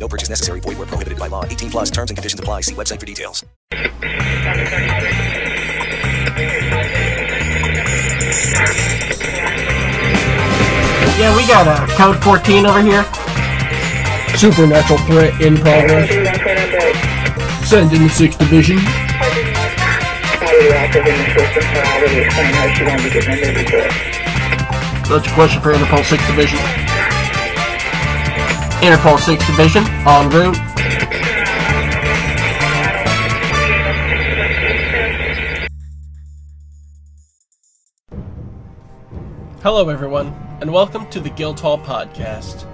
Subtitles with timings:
[0.00, 0.60] No purchase necessary.
[0.60, 1.44] Void where prohibited by law.
[1.44, 2.62] 18 plus terms and conditions apply.
[2.62, 3.44] See website for details.
[11.20, 13.04] Yeah, we got a code 14 over here.
[14.38, 16.08] Supernatural threat in progress.
[17.68, 18.78] Send in the 6th Division.
[25.10, 26.89] That's a question for Interpol 6th Division.
[28.82, 30.56] Interpol 6th Division, en route.
[39.62, 40.28] Hello, everyone,
[40.62, 42.66] and welcome to the Guildhall Podcast.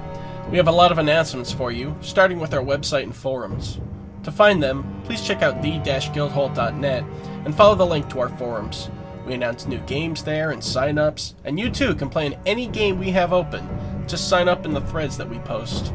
[0.49, 3.81] We have a lot of announcements for you, starting with our website and forums.
[4.23, 7.05] To find them, please check out the-guildhall.net
[7.45, 8.91] and follow the link to our forums.
[9.27, 13.01] We announce new games there and sign-ups, and you too can play in any game
[13.01, 13.96] we have open.
[14.07, 15.93] Just sign up in the threads that we post.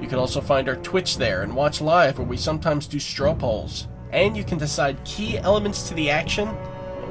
[0.00, 3.34] You can also find our Twitch there and watch live where we sometimes do straw
[3.34, 3.88] polls.
[4.10, 6.48] And you can decide key elements to the action,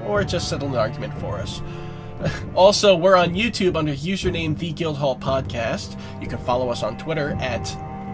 [0.07, 1.61] or just settle an argument for us.
[2.55, 5.99] Also, we're on YouTube under username The Guildhall Podcast.
[6.21, 7.65] You can follow us on Twitter at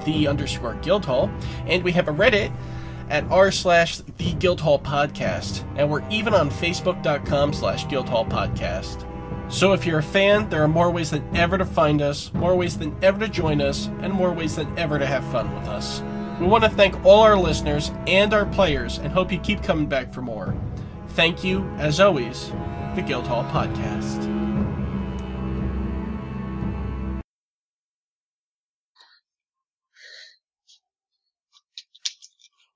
[0.05, 1.31] The underscore Guildhall.
[1.67, 2.51] And we have a Reddit
[3.09, 5.63] at r slash The Guildhall Podcast.
[5.77, 9.07] And we're even on Facebook.com slash Guildhall Podcast.
[9.51, 12.55] So if you're a fan, there are more ways than ever to find us, more
[12.55, 15.67] ways than ever to join us, and more ways than ever to have fun with
[15.67, 16.01] us.
[16.39, 19.87] We want to thank all our listeners and our players and hope you keep coming
[19.87, 20.55] back for more.
[21.09, 22.49] Thank you, as always,
[22.95, 24.25] the Guildhall Podcast.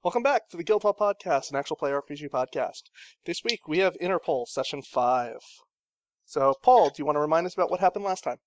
[0.04, 2.84] Welcome back to the Guildhall Podcast, an actual play RPG podcast.
[3.26, 5.38] This week we have Interpol Session 5.
[6.26, 8.38] So, Paul, do you want to remind us about what happened last time?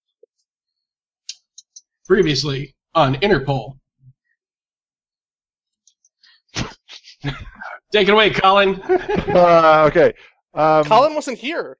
[2.06, 3.78] Previously on Interpol.
[7.92, 8.82] Take it away, Colin.
[9.28, 10.12] Uh, okay.
[10.54, 11.76] Um, Colin wasn't here.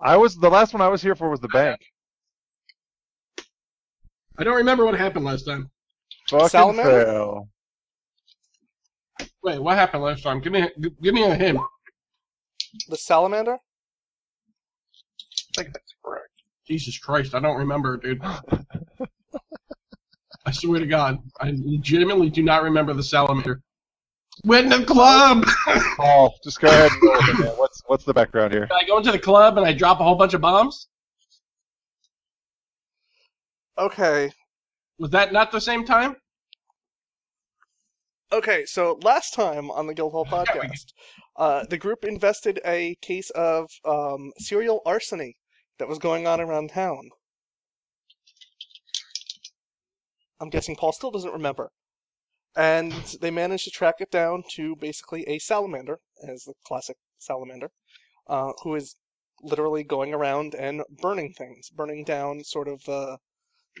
[0.00, 1.80] I was the last one I was here for was the bank.
[4.38, 5.70] I don't remember what happened last time.
[6.28, 7.04] Fucking Salamander?
[7.04, 7.48] fail.
[9.42, 10.40] Wait, what happened last time?
[10.40, 10.70] Give me, a,
[11.02, 11.58] give me a hint.
[12.88, 13.58] The salamander?
[15.56, 16.28] I think that's correct.
[16.66, 18.20] Jesus Christ, I don't remember, dude.
[20.46, 23.60] I swear to God, I legitimately do not remember the salamander.
[24.44, 25.44] Went in the club.
[25.96, 27.52] Paul, oh, just go ahead and go with it, man.
[27.56, 28.68] What's what's the background here?
[28.70, 30.88] I go into the club and I drop a whole bunch of bombs.
[33.76, 34.30] Okay.
[34.98, 36.16] Was that not the same time?
[38.32, 40.92] Okay, so last time on the Guildhall Podcast,
[41.38, 45.34] uh, the group invested a case of um, serial arsony
[45.78, 47.10] that was going on around town.
[50.40, 51.70] I'm guessing Paul still doesn't remember.
[52.56, 57.70] And they managed to track it down to basically a salamander, as the classic salamander,
[58.26, 58.96] uh, who is
[59.40, 63.16] literally going around and burning things, burning down sort of uh,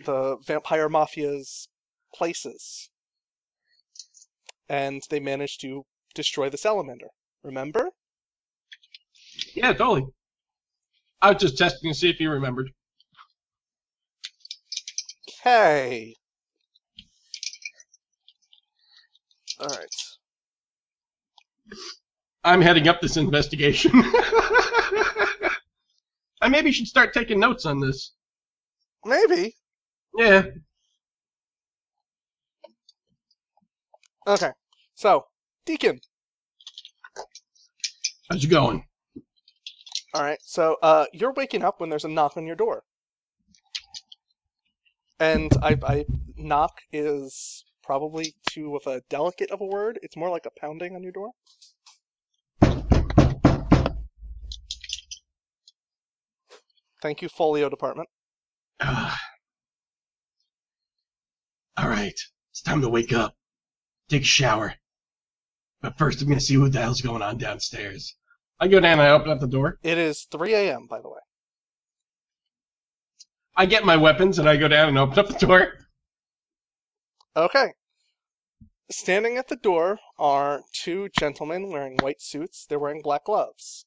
[0.04, 1.68] the vampire mafia's
[2.14, 2.88] places.
[4.68, 7.08] And they managed to destroy the salamander.
[7.48, 7.90] Remember?
[9.54, 10.04] Yeah, totally.
[11.22, 12.68] I was just testing to see if you remembered.
[15.30, 16.14] Okay.
[19.58, 19.88] Alright.
[22.44, 23.92] I'm heading up this investigation.
[26.42, 28.12] I maybe should start taking notes on this.
[29.06, 29.56] Maybe.
[30.18, 30.42] Yeah.
[34.26, 34.50] Okay.
[34.96, 35.24] So,
[35.64, 35.98] Deacon.
[38.30, 38.84] How's it going?
[40.14, 42.82] Alright, so uh, you're waking up when there's a knock on your door.
[45.18, 46.04] And I, I
[46.36, 49.98] knock is probably too of a delicate of a word.
[50.02, 51.30] It's more like a pounding on your door.
[57.00, 58.08] Thank you, Folio Department.
[58.80, 59.12] All
[61.76, 62.18] right,
[62.50, 63.34] it's time to wake up.
[64.08, 64.74] Take a shower.
[65.80, 68.16] But first, I'm gonna see what the hell's going on downstairs.
[68.60, 69.78] I go down and I open up the door.
[69.82, 71.20] It is 3 a.m., by the way.
[73.56, 75.72] I get my weapons and I go down and open up the door.
[77.36, 77.72] Okay.
[78.90, 82.66] Standing at the door are two gentlemen wearing white suits.
[82.66, 83.84] They're wearing black gloves.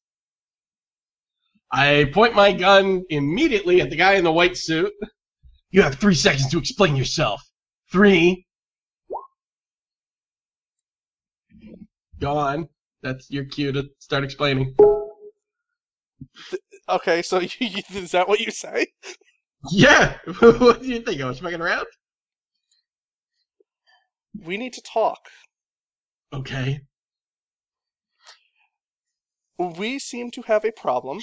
[1.72, 4.94] I point my gun immediately at the guy in the white suit.
[5.70, 7.42] You have three seconds to explain yourself.
[7.92, 8.46] Three.
[12.22, 12.70] Go on.
[13.02, 14.76] That's your cue to start explaining.
[16.88, 18.86] Okay, so you, is that what you say?
[19.72, 20.18] Yeah.
[20.40, 21.20] what do you think?
[21.20, 21.88] I was fucking around?
[24.40, 25.20] We need to talk.
[26.32, 26.82] Okay.
[29.58, 31.20] We seem to have a problem,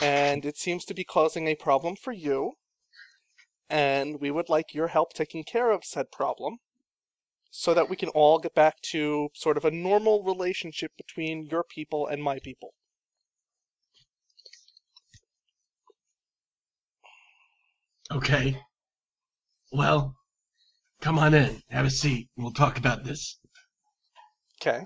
[0.00, 2.52] and it seems to be causing a problem for you.
[3.70, 6.58] And we would like your help taking care of said problem
[7.56, 11.62] so that we can all get back to sort of a normal relationship between your
[11.62, 12.74] people and my people.
[18.10, 18.60] Okay.
[19.70, 20.16] Well,
[21.00, 21.62] come on in.
[21.70, 22.28] Have a seat.
[22.36, 23.38] We'll talk about this.
[24.60, 24.84] Okay.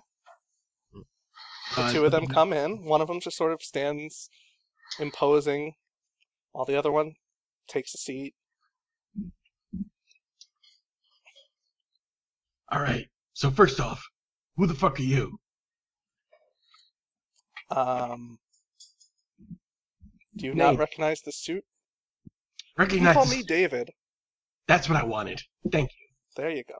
[0.92, 2.84] The Uh, two of them come in.
[2.84, 4.28] One of them just sort of stands
[4.98, 5.72] imposing,
[6.52, 7.14] while the other one
[7.66, 8.34] takes a seat.
[12.70, 13.06] All right.
[13.34, 14.02] So first off,
[14.56, 15.38] who the fuck are you?
[17.70, 18.38] Um,
[20.36, 21.64] do you not recognize the suit?
[22.26, 22.32] You
[22.84, 23.14] Recognize.
[23.14, 23.90] call me David.
[24.66, 25.42] That's what I wanted.
[25.72, 26.06] Thank you,
[26.36, 26.76] There you go.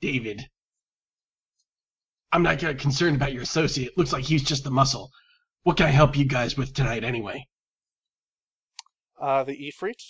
[0.00, 0.48] David.
[2.32, 3.96] I'm not concerned about your associate.
[3.98, 5.10] Looks like he's just the muscle.
[5.64, 7.46] What can I help you guys with tonight, anyway?
[9.20, 10.00] Uh, the Ifrit.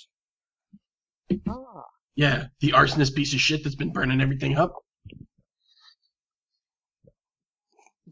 [1.48, 1.82] Ah.
[2.14, 4.72] Yeah, the arsonist piece of shit that's been burning everything up.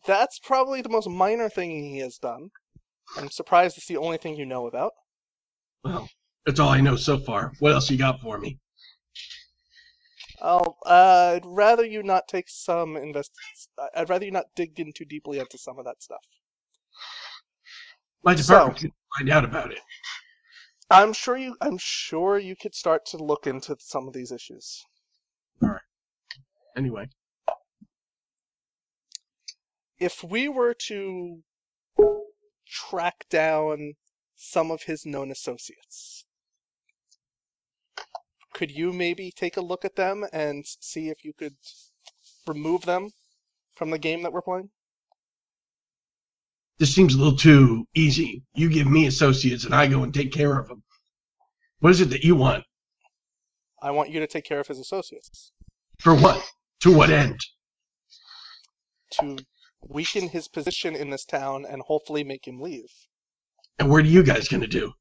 [0.07, 2.51] That's probably the most minor thing he has done.
[3.17, 4.93] I'm surprised it's the only thing you know about.
[5.85, 6.09] Well,
[6.47, 7.53] that's all I know so far.
[7.59, 8.59] What else you got for me?
[10.43, 13.31] I'll, uh, I'd rather you not take some invest.
[13.95, 16.21] I'd rather you not dig in too deeply into some of that stuff.
[18.25, 19.81] My So- department can find out about it.
[20.93, 21.57] I'm sure you.
[21.61, 24.85] I'm sure you could start to look into some of these issues.
[25.63, 25.81] All right.
[26.77, 27.09] Anyway,
[30.01, 31.43] If we were to
[32.67, 33.95] track down
[34.35, 36.25] some of his known associates,
[38.55, 41.55] could you maybe take a look at them and see if you could
[42.47, 43.11] remove them
[43.77, 44.71] from the game that we're playing?
[46.79, 48.43] this seems a little too easy.
[48.55, 50.83] You give me associates and I go and take care of them.
[51.81, 52.65] What is it that you want?
[53.83, 55.53] I want you to take care of his associates
[55.99, 56.43] For what?
[56.81, 57.39] To what end?
[59.13, 59.37] to
[59.87, 62.91] weaken his position in this town and hopefully make him leave.
[63.79, 64.93] And what are you guys gonna do?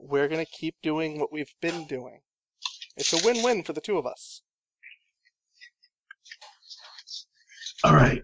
[0.00, 2.20] We're going to keep doing what we've been doing.
[2.96, 4.42] It's a win-win for the two of us.
[7.84, 8.22] All right.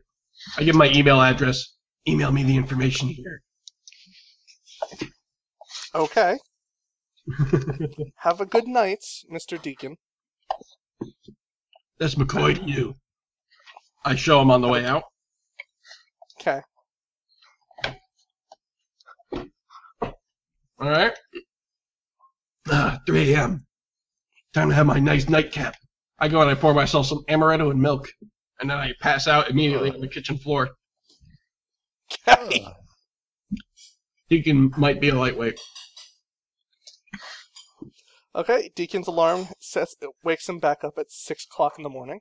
[0.57, 1.75] I give my email address.
[2.07, 3.43] Email me the information here.
[5.95, 6.39] Okay.
[8.17, 9.61] Have a good night, Mr.
[9.61, 9.97] Deacon.
[11.99, 12.95] That's McCoy to you.
[14.05, 15.05] I show him on the way out.
[16.47, 16.61] Okay.
[20.79, 21.13] All right.
[22.69, 23.65] Ah, 3 a.m.
[24.53, 25.75] Time to have my nice nightcap.
[26.19, 28.11] I go and I pour myself some amaretto and milk,
[28.61, 30.73] and then I pass out immediately on the kitchen floor.
[32.29, 32.67] Okay.
[34.29, 35.59] Deacon might be a lightweight.
[38.35, 38.71] Okay.
[38.75, 42.21] Deacon's alarm sets, wakes him back up at six o'clock in the morning.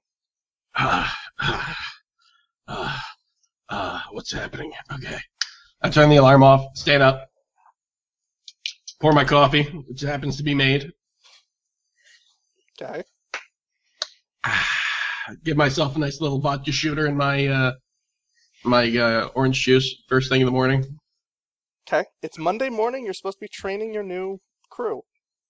[0.75, 1.77] Ah, ah,
[2.69, 3.12] ah,
[3.69, 4.71] ah, what's happening?
[4.91, 5.19] Okay.
[5.81, 7.29] I turn the alarm off, stand up,
[9.01, 10.93] pour my coffee, which happens to be made,
[12.81, 13.03] Okay.
[14.45, 14.67] Ah,
[15.43, 17.73] give myself a nice little vodka shooter in my uh,
[18.63, 20.99] my uh, orange juice first thing in the morning.
[21.87, 22.05] Okay.
[22.21, 23.05] It's Monday morning.
[23.05, 24.39] You're supposed to be training your new
[24.69, 25.01] crew.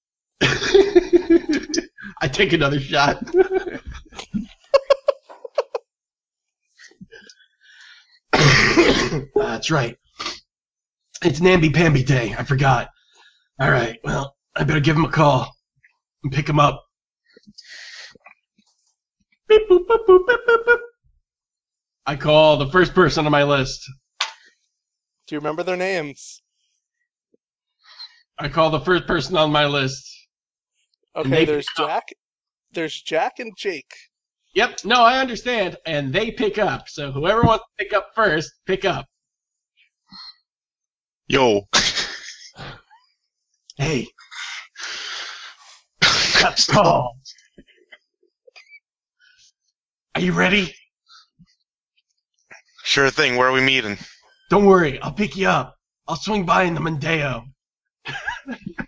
[0.41, 3.23] I take another shot.
[9.35, 9.97] Uh, that's right.
[11.23, 12.35] It's Namby Pamby Day.
[12.37, 12.89] I forgot.
[13.59, 13.99] All right.
[14.03, 15.53] Well, I better give him a call
[16.23, 16.83] and pick him up.
[19.47, 20.77] Beep, boop, boop, boop, boop.
[22.05, 23.81] I call the first person on my list.
[25.27, 26.41] Do you remember their names?
[28.39, 30.09] I call the first person on my list.
[31.15, 31.45] Okay.
[31.45, 31.67] There's.
[31.77, 32.05] Jack.
[32.71, 33.93] There's Jack and Jake.
[34.53, 35.77] Yep, no, I understand.
[35.85, 36.87] And they pick up.
[36.89, 39.07] So whoever wants to pick up first, pick up.
[41.27, 41.67] Yo.
[43.75, 44.07] Hey.
[46.01, 47.17] Cut call.
[50.13, 50.75] Are you ready?
[52.83, 53.35] Sure thing.
[53.35, 53.97] Where are we meeting?
[54.51, 55.75] Don't worry, I'll pick you up.
[56.07, 57.45] I'll swing by in the Mondeo.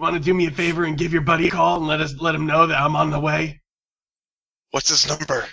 [0.00, 2.14] want to do me a favor and give your buddy a call and let us
[2.20, 3.60] let him know that I'm on the way?
[4.70, 5.46] What's his number?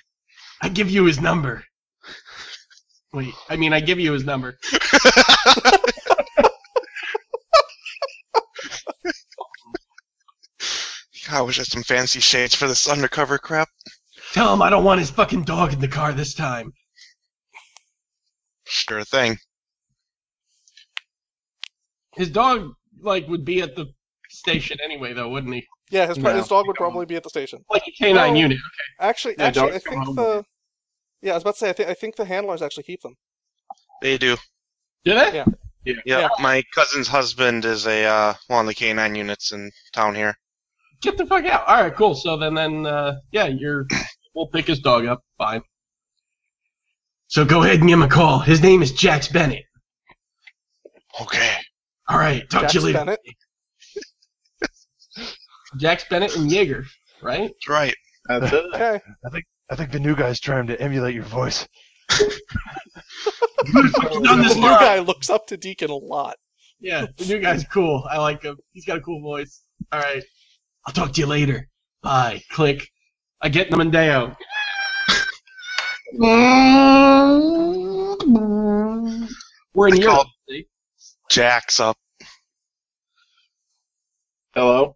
[0.62, 1.64] I give you his number.
[3.14, 4.58] Wait, I mean, I give you his number.
[11.30, 13.68] I wish I had some fancy shades for this undercover crap.
[14.32, 16.72] Tell him I don't want his fucking dog in the car this time.
[18.66, 19.38] Sure thing.
[22.16, 23.88] His dog, like, would be at the
[24.38, 25.66] station anyway, though, wouldn't he?
[25.90, 26.34] Yeah, his, No.
[26.36, 27.64] his dog would probably be at the station.
[27.70, 28.40] Like a canine No.
[28.40, 28.58] unit.
[29.00, 30.44] Actually, Yeah, actually, I come think home the
[31.22, 33.16] yeah, I was about to say I think I think the handlers actually keep them.
[34.02, 34.36] They do.
[35.04, 35.34] Do they?
[35.34, 35.46] Yeah.
[35.86, 36.30] Yeah, Yeah.
[36.40, 40.38] my cousin's husband is a uh, one of the K9 units in town here.
[41.02, 41.66] Get the fuck out.
[41.68, 42.14] All right, cool.
[42.16, 43.86] So then, then, uh, yeah, you're.
[44.36, 45.22] We'll pick his dog up.
[45.40, 45.64] Fine.
[47.28, 48.38] So go ahead and give him a call.
[48.40, 49.64] His name is Jax Bennett.
[51.22, 51.56] Okay.
[52.08, 52.48] All right.
[52.50, 53.00] Talk Jax to you later.
[53.00, 53.20] Bennett.
[55.78, 56.86] Jax Bennett and Jaeger,
[57.22, 57.50] right?
[57.50, 57.96] That's right.
[58.28, 58.66] That's it.
[58.74, 59.02] Okay.
[59.70, 61.68] I think the new guy's trying to emulate your voice.
[62.10, 62.30] the
[64.44, 66.38] this new guy looks up to Deacon a lot.
[66.80, 68.06] Yeah, the new guy's cool.
[68.10, 68.58] I like him.
[68.72, 69.62] He's got a cool voice.
[69.92, 70.24] All right.
[70.86, 71.68] I'll talk to you later.
[72.02, 72.42] Bye.
[72.52, 72.88] Click.
[73.42, 74.36] I get the Mondeo.
[79.74, 80.28] We're in I Europe.
[81.30, 81.98] Jack's up.
[84.54, 84.96] Hello?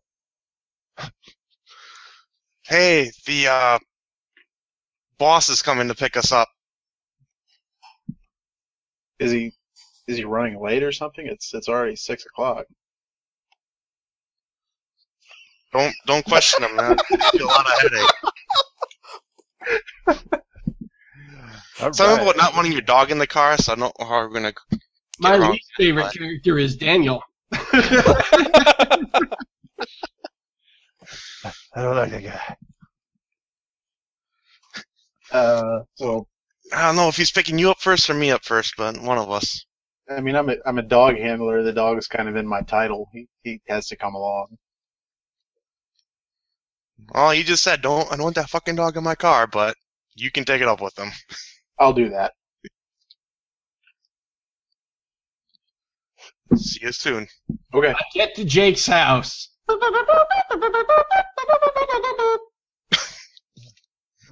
[2.71, 3.79] Hey, the uh,
[5.17, 6.47] boss is coming to pick us up.
[9.19, 9.51] Is he
[10.07, 11.27] is he running late or something?
[11.27, 12.63] It's it's already six o'clock.
[15.73, 16.95] Don't don't question him, man.
[17.11, 18.07] I feel a lot of headache.
[21.81, 22.23] All Tell right.
[22.23, 24.53] about not wanting your dog in the car, so I don't know how we're gonna.
[25.19, 25.51] My wrong.
[25.51, 26.15] least favorite What?
[26.15, 27.21] character is Daniel.
[31.43, 32.55] I don't like that guy.
[35.31, 36.27] Uh, so
[36.73, 39.17] I don't know if he's picking you up first or me up first, but one
[39.17, 39.65] of us.
[40.09, 41.63] I mean, I'm a I'm a dog handler.
[41.63, 43.07] The dog is kind of in my title.
[43.13, 44.57] He he has to come along.
[47.13, 48.11] Oh, you just said don't.
[48.11, 49.75] I don't want that fucking dog in my car, but
[50.15, 51.11] you can take it up with him.
[51.79, 52.33] I'll do that.
[56.55, 57.27] See you soon.
[57.73, 57.93] Okay.
[58.13, 59.50] Get to Jake's house.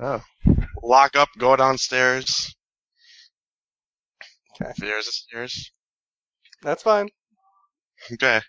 [0.01, 0.21] Oh,
[0.83, 1.29] Lock up.
[1.37, 2.55] Go downstairs.
[4.61, 4.71] Okay.
[4.73, 5.71] Stairs, stairs.
[6.63, 7.09] That's fine.
[8.13, 8.39] Okay.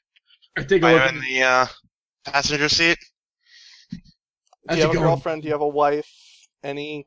[0.56, 1.66] I take a Am look I in the uh,
[2.24, 2.98] passenger seat?
[4.68, 5.42] I Do you have should a go- girlfriend?
[5.42, 6.08] Do you have a wife?
[6.62, 7.06] Any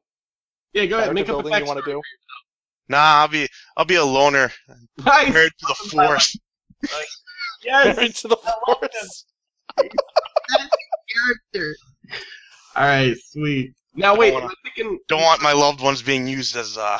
[0.73, 1.05] Yeah, go ahead.
[1.05, 2.01] character Make up a building you want to do?
[2.89, 4.51] Nah, I'll be I'll be a loner,
[5.05, 5.33] Nice.
[5.33, 6.37] married to the force.
[7.63, 7.95] Yes.
[7.95, 9.25] Married to the force.
[9.77, 11.75] Character.
[12.75, 13.73] All right, sweet.
[13.95, 14.99] Now wait, wanna- am thinking?
[15.07, 16.99] Don't want my loved ones being used as uh,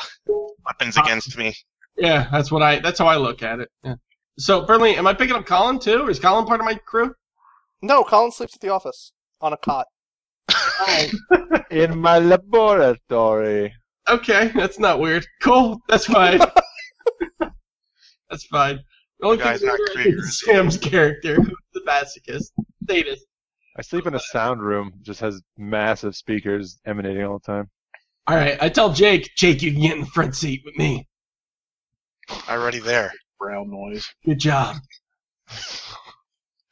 [0.64, 1.54] weapons against me.
[1.96, 2.78] Yeah, that's what I.
[2.80, 3.68] That's how I look at it.
[3.82, 3.94] Yeah.
[4.38, 6.02] So, Burnley, am I picking up Colin too?
[6.02, 7.14] Or is Colin part of my crew?
[7.82, 9.86] No, Colin sleeps at the office on a cot.
[11.70, 13.72] in my laboratory.
[14.08, 15.26] Okay, that's not weird.
[15.42, 16.40] Cool, that's fine.
[18.30, 18.80] that's fine.
[19.24, 22.50] The only You guys thing not weird is Sam's character, who's the masochist.
[22.82, 23.24] Status.
[23.74, 24.92] I sleep in a sound room.
[25.00, 27.70] Just has massive speakers emanating all the time.
[28.26, 31.08] All right, I tell Jake, Jake, you can get in the front seat with me.
[32.28, 33.14] I'm already there.
[33.38, 34.06] Brown noise.
[34.26, 34.76] Good job.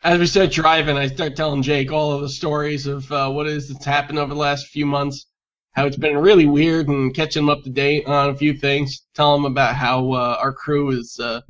[0.04, 3.46] As we start driving, I start telling Jake all of the stories of uh, what
[3.46, 5.24] it is that's happened over the last few months,
[5.72, 9.06] how it's been really weird, and catching him up to date on a few things.
[9.14, 11.40] Tell him about how uh, our crew is uh,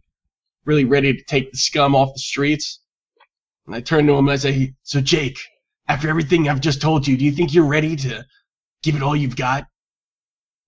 [0.65, 2.81] really ready to take the scum off the streets.
[3.67, 5.39] And I turn to him and I say, "So Jake,
[5.89, 8.25] after everything I've just told you, do you think you're ready to
[8.83, 9.67] give it all you've got?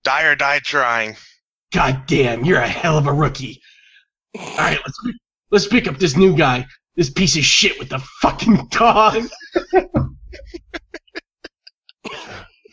[0.05, 1.17] Die or die trying.
[1.73, 3.61] God damn, you're a hell of a rookie.
[4.39, 5.01] All right, let's
[5.51, 9.25] let's pick up this new guy, this piece of shit with the fucking dog.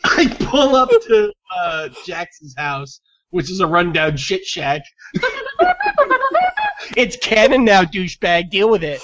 [0.04, 3.00] I pull up to uh, Jackson's house,
[3.32, 4.82] which is a rundown shit shack.
[6.96, 8.50] it's canon now, douchebag.
[8.50, 9.00] Deal with it.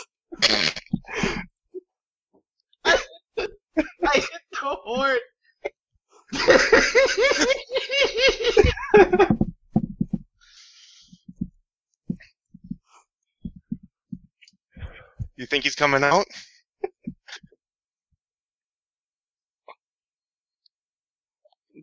[2.84, 5.18] I hit the horn.
[15.36, 16.26] You think he's coming out?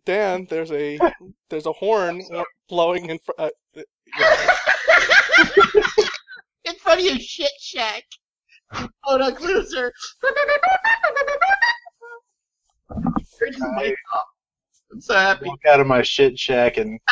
[0.05, 1.00] Dan, there's a
[1.50, 2.24] there's a horn
[2.69, 3.39] blowing in front.
[3.39, 3.50] Uh,
[4.17, 4.47] yeah.
[6.65, 8.03] In front of your shit shack.
[9.05, 9.93] Oh, no, loser.
[13.39, 14.25] Turn his mic off.
[14.91, 15.45] I'm so happy.
[15.47, 17.00] Walk out of my shit shack and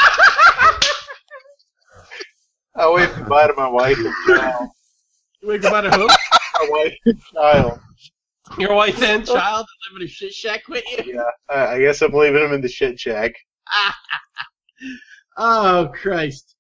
[2.76, 4.70] I wave goodbye to my wife and child.
[5.42, 6.08] You wake up out of who?
[6.08, 7.80] My wife and child.
[8.58, 11.16] Your wife and child that live in a shit shack with you?
[11.16, 13.34] Yeah, I, I guess I'm leaving him in the shit shack.
[15.38, 16.56] Oh, Christ.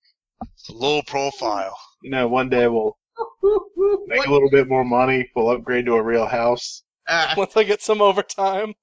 [0.69, 1.77] Low profile.
[2.01, 2.97] You know, one day we'll
[4.07, 5.29] make a little bit more money.
[5.35, 6.83] We'll upgrade to a real house.
[7.07, 8.73] Ah, Once I get some overtime,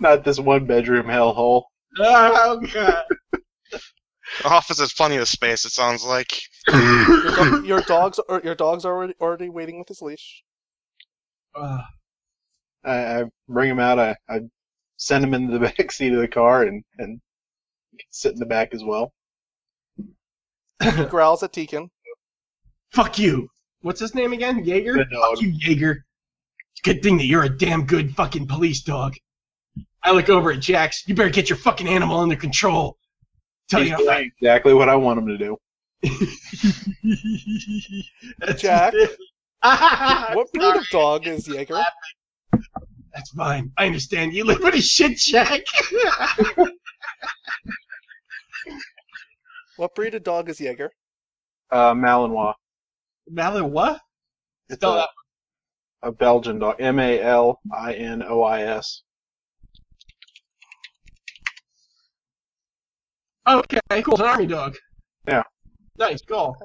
[0.00, 1.62] Not this one bedroom hellhole.
[1.98, 3.04] oh, God.
[4.42, 5.64] The office has plenty of space.
[5.64, 6.30] It sounds like.
[6.70, 10.42] your, do- your dogs are your dogs are already already waiting with his leash.
[11.60, 11.86] Ah.
[12.84, 13.98] I, I bring him out.
[13.98, 14.40] I, I
[14.96, 17.20] send him into the back seat of the car and and
[18.10, 19.12] sit in the back as well.
[21.08, 21.90] Growls at Deacon.
[22.92, 23.48] Fuck you.
[23.80, 24.64] What's his name again?
[24.64, 25.06] Jaeger?
[25.10, 26.04] Fuck you, Jaeger.
[26.84, 29.14] Good thing that you're a damn good fucking police dog.
[30.02, 31.06] I look over at Jax.
[31.06, 32.96] You better get your fucking animal under control.
[33.68, 35.56] Tell He's you doing exactly what I want him to do.
[38.38, 38.94] That's Jack?
[39.60, 41.82] What What breed of dog is Jaeger?
[43.14, 43.72] That's fine.
[43.76, 44.32] I understand.
[44.32, 45.62] You live in a shit shack.
[49.76, 50.90] What breed of dog is Jaeger?
[51.70, 52.54] Uh, Malinois.
[53.28, 54.00] Malin, what?
[54.68, 55.08] It's Spell a, that.
[56.02, 56.80] a Belgian dog.
[56.80, 59.02] M A L I N O I S.
[63.46, 64.14] Okay, cool.
[64.14, 64.76] It's an army dog.
[65.28, 65.44] Yeah.
[65.96, 66.56] Nice, cool.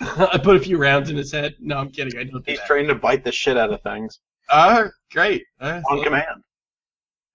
[0.32, 1.56] I put a few rounds in his head.
[1.60, 2.18] No, I'm kidding.
[2.18, 2.66] I don't do He's that.
[2.66, 5.44] trained to bite the shit out of things Ah, great.
[5.60, 6.42] Uh, on command.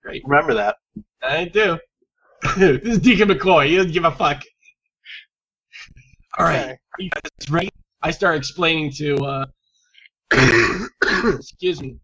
[0.01, 0.24] Great.
[0.25, 0.77] Remember that.
[1.22, 1.77] I do.
[2.58, 3.67] this is Deacon McCoy.
[3.67, 4.42] He doesn't give a fuck.
[6.38, 6.64] All right.
[6.66, 6.77] Okay.
[7.00, 7.70] You guys ready?
[8.01, 9.46] I start explaining to, uh,
[11.38, 11.98] excuse me.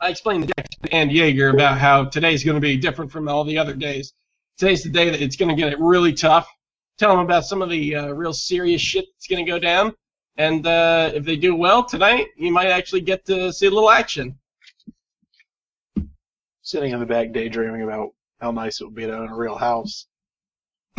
[0.00, 3.42] I explained to Jackson and Jaeger about how today's going to be different from all
[3.44, 4.12] the other days.
[4.58, 6.46] Today's the day that it's going to get really tough.
[6.98, 9.94] Tell them about some of the uh, real serious shit that's going to go down.
[10.36, 13.90] And uh, if they do well tonight, you might actually get to see a little
[13.90, 14.38] action.
[16.62, 19.56] Sitting in the back daydreaming about how nice it would be to own a real
[19.56, 20.06] house.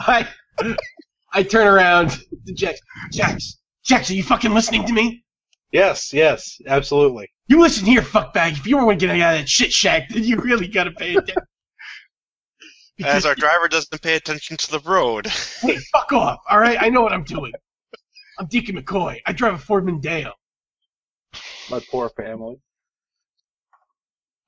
[0.00, 0.28] I
[1.32, 2.10] I turn around
[2.46, 2.80] to Jax.
[3.12, 5.24] Jax, Jax, are you fucking listening to me?
[5.72, 7.28] Yes, yes, absolutely.
[7.48, 8.52] You listen here, fuckbag.
[8.52, 11.16] If you want to get out of that shit shack, then you really gotta pay
[11.16, 11.42] attention.
[12.96, 15.26] Because, As our driver doesn't pay attention to the road.
[15.60, 16.78] hey, fuck off, all right?
[16.80, 17.52] I know what I'm doing.
[18.38, 19.20] I'm Deacon McCoy.
[19.26, 20.32] I drive a Ford Mondeo.
[21.70, 22.56] My poor family.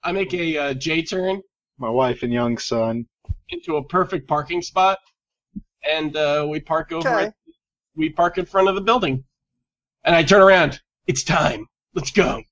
[0.03, 1.43] I make a uh, J turn
[1.79, 3.07] My wife and young son.
[3.51, 4.99] into a perfect parking spot,
[5.89, 7.09] and uh, we park over.
[7.09, 7.25] Okay.
[7.27, 7.35] At,
[7.97, 9.25] we park in front of the building,
[10.05, 10.81] and I turn around.
[11.07, 11.67] It's time.
[11.95, 12.43] Let's go.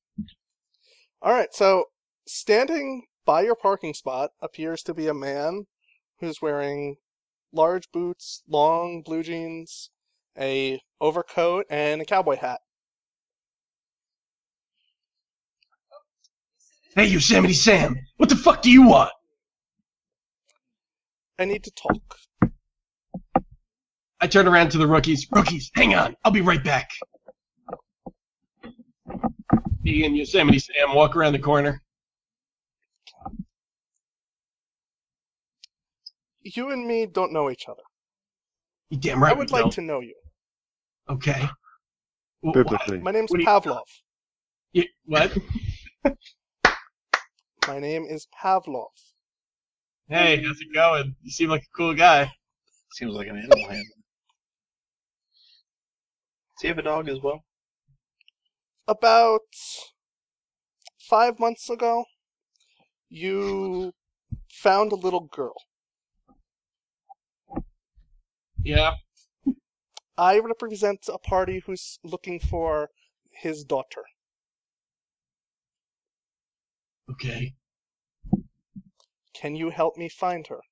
[1.23, 1.53] All right.
[1.53, 1.85] So
[2.27, 5.67] standing by your parking spot appears to be a man
[6.21, 6.97] who's wearing
[7.53, 9.91] large boots, long blue jeans,
[10.39, 12.61] a overcoat, and a cowboy hat.
[16.95, 19.13] Hey, Yosemite Sam, what the fuck do you want?
[21.39, 22.17] I need to talk.
[24.19, 25.27] I turn around to the rookies.
[25.31, 26.17] Rookies, hang on.
[26.25, 26.91] I'll be right back.
[29.83, 31.83] Me and Yosemite Sam walk around the corner.
[36.55, 37.83] You and me don't know each other.
[38.91, 39.33] You damn right.
[39.33, 39.73] I would we like don't.
[39.73, 40.15] to know you.
[41.09, 41.43] Okay.
[42.45, 42.99] Wh- wh- Biblically.
[43.01, 43.83] My name's What do you- Pavlov.
[44.73, 45.37] you- what?
[47.67, 48.91] My name is Pavlov.
[50.09, 51.17] Hey, how's it going?
[51.23, 52.31] You seem like a cool guy.
[52.93, 53.83] Seems like an animal handler.
[56.55, 57.43] Does he have a dog as well?
[58.87, 59.41] About
[61.01, 62.05] five months ago,
[63.09, 63.93] you
[64.49, 65.57] found a little girl.
[68.67, 68.95] Yeah.
[70.19, 72.91] I represent a party who's looking for
[73.31, 74.03] his daughter.
[77.09, 77.55] Okay.
[79.35, 80.63] Can you help me find her?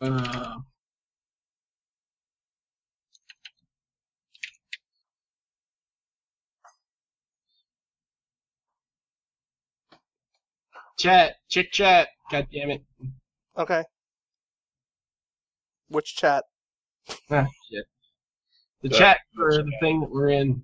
[0.00, 0.58] Uh.
[11.00, 12.08] Chat, chick chat.
[12.30, 12.82] God damn it.
[13.56, 13.82] Okay.
[15.88, 16.44] Which chat?
[17.30, 17.86] Ah, shit.
[18.82, 18.98] The Yeah.
[18.98, 20.62] chat for the thing that we're in.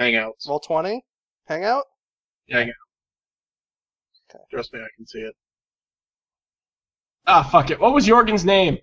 [0.00, 0.48] Hangouts.
[0.48, 1.04] Roll twenty.
[1.48, 1.84] Hangout.
[2.48, 2.74] Hangout.
[4.30, 4.42] Okay.
[4.50, 5.34] Trust me, I can see it.
[7.26, 7.78] Ah, fuck it.
[7.78, 8.78] What was Jorgen's name?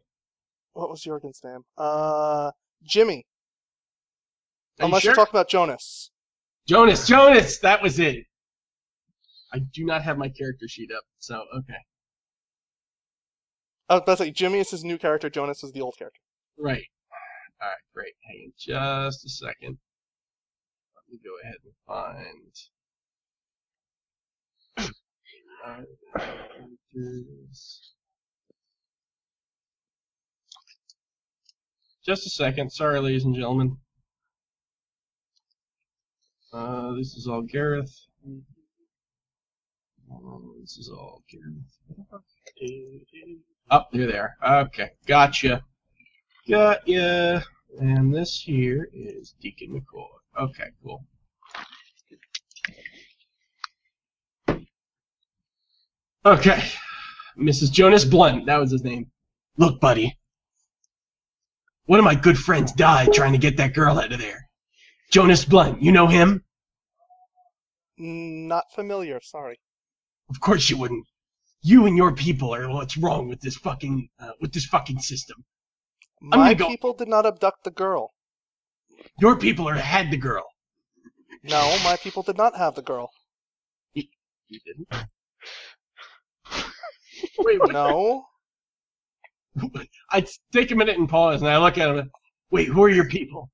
[0.73, 1.63] What was Jorgen's name?
[1.79, 2.51] Uh,
[2.83, 3.25] Jimmy.
[4.79, 5.09] Are you Unless sure?
[5.09, 6.11] you're talking about Jonas.
[6.67, 8.25] Jonas, Jonas, that was it.
[9.53, 11.77] I do not have my character sheet up, so okay.
[13.89, 15.29] I was about to say Jimmy is his new character.
[15.29, 16.19] Jonas is the old character.
[16.57, 16.85] Right.
[17.61, 18.13] All right, great.
[18.27, 19.77] Hang on just a second.
[20.95, 21.73] Let me go ahead and
[24.87, 24.93] find.
[25.65, 25.83] uh.
[32.05, 32.69] Just a second.
[32.69, 33.77] Sorry, ladies and gentlemen.
[36.51, 37.95] Uh, this is all Gareth.
[40.13, 42.13] Oh, this is all Gareth.
[43.71, 44.37] Up oh, there, there.
[44.45, 45.63] Okay, gotcha.
[46.47, 47.41] Got ya.
[47.79, 50.07] And this here is Deacon McCoy.
[50.39, 51.05] Okay, cool.
[56.25, 56.63] Okay.
[57.37, 57.71] Mrs.
[57.71, 59.11] Jonas Blunt, that was his name.
[59.57, 60.17] Look, buddy.
[61.85, 64.47] One of my good friends died trying to get that girl out of there.
[65.11, 66.43] Jonas Blunt, you know him?
[67.97, 69.19] Not familiar.
[69.21, 69.59] Sorry.
[70.29, 71.05] Of course you wouldn't.
[71.61, 75.43] You and your people are what's wrong with this fucking uh, with this fucking system.
[76.31, 78.11] I'm My gonna go- people did not abduct the girl.
[79.19, 80.45] Your people are had the girl.
[81.43, 83.09] No, my people did not have the girl.
[83.93, 84.87] You didn't.
[87.39, 87.71] Wait, what?
[87.71, 88.25] No.
[90.11, 92.11] I take a minute and pause, and I look at him.
[92.51, 93.49] Wait, who are your people?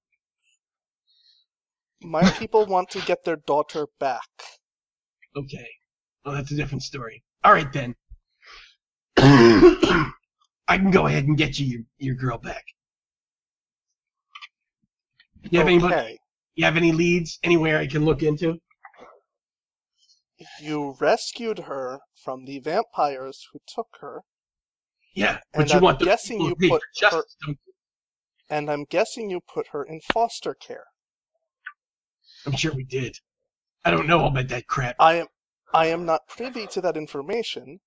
[2.02, 4.28] My people want to get their daughter back.
[5.36, 5.68] Okay.
[6.26, 7.24] Well, that's a different story.
[7.44, 7.96] All right then.
[9.18, 12.64] I can go ahead and get you your, your girl back.
[15.50, 16.20] You have okay.
[16.56, 18.60] You have any leads anywhere I can look into?
[20.62, 24.22] You rescued her from the vampires who took her,
[25.16, 27.58] Yeah, but And you I'm want the guessing you put don't you?
[28.50, 30.86] and I'm guessing you put her in foster care.
[32.46, 33.18] I'm sure we did.
[33.86, 34.96] I don't know about that crap.
[35.00, 35.28] I am
[35.74, 37.80] I am not privy to that information.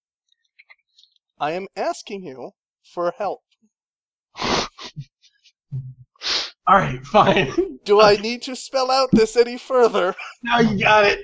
[1.38, 2.52] I am asking you
[2.84, 3.40] for help.
[6.66, 7.78] All right, fine.
[7.84, 10.14] Do I need to spell out this any further?
[10.42, 11.20] now you got it.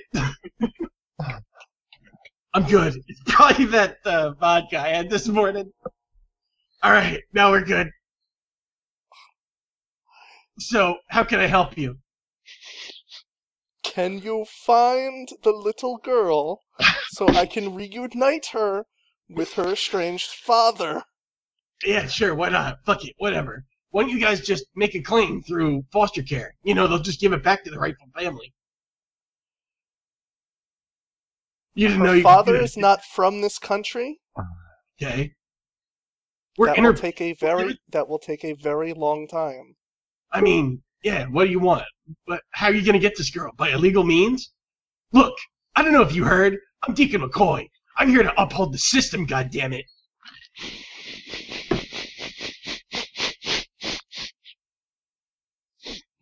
[2.53, 2.95] I'm good.
[3.07, 5.71] It's probably that uh, vodka I had this morning.
[6.83, 7.89] All right, now we're good.
[10.57, 11.97] So, how can I help you?
[13.89, 16.61] Can you find the little girl
[17.09, 18.85] so I can reunite her
[19.27, 21.03] with her estranged father?
[21.83, 22.85] Yeah, sure, why not?
[22.85, 23.65] Fuck it, whatever.
[23.89, 26.53] Why don't you guys just make a claim through foster care?
[26.61, 28.53] You know, they'll just give it back to the rightful family.
[31.73, 34.19] You didn't Her you could father is not from this country.
[35.01, 35.33] okay?
[36.59, 39.77] We're That inter- will take a very that will take a very long time.
[40.31, 41.83] I mean, yeah, what do you want?
[42.27, 43.51] But how are you gonna get this girl?
[43.57, 44.51] By illegal means?
[45.13, 45.33] Look,
[45.75, 46.57] I don't know if you heard.
[46.87, 47.67] I'm Deacon McCoy.
[47.97, 49.83] I'm here to uphold the system, goddammit.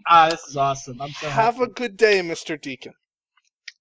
[0.08, 1.02] Ah, this is awesome.
[1.02, 1.64] I'm so Have happy.
[1.64, 2.62] a good day, Mr.
[2.62, 2.94] Deacon.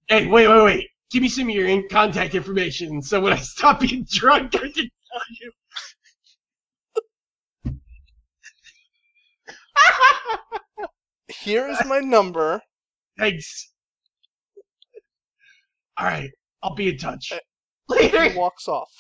[0.09, 0.89] Hey, wait, wait, wait.
[1.11, 4.59] Give me some of your in- contact information so when I stop being drunk, I
[4.59, 5.53] can tell you.
[11.47, 12.61] Here is my number.
[13.17, 13.73] Thanks.
[15.97, 16.29] All right,
[16.61, 17.31] I'll be in touch.
[17.31, 17.39] Uh,
[17.89, 18.31] Later.
[18.31, 18.91] He walks off.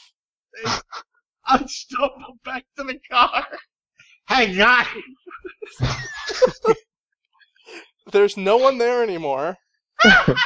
[1.46, 3.44] I'm stumbled back to the car.
[4.26, 4.84] Hang on.
[8.12, 9.56] There's no one there anymore.
[10.04, 10.44] All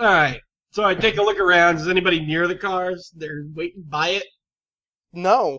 [0.00, 0.40] right.
[0.70, 1.76] So I take a look around.
[1.76, 3.12] Is anybody near the cars?
[3.14, 4.24] They're waiting by it.
[5.12, 5.58] No.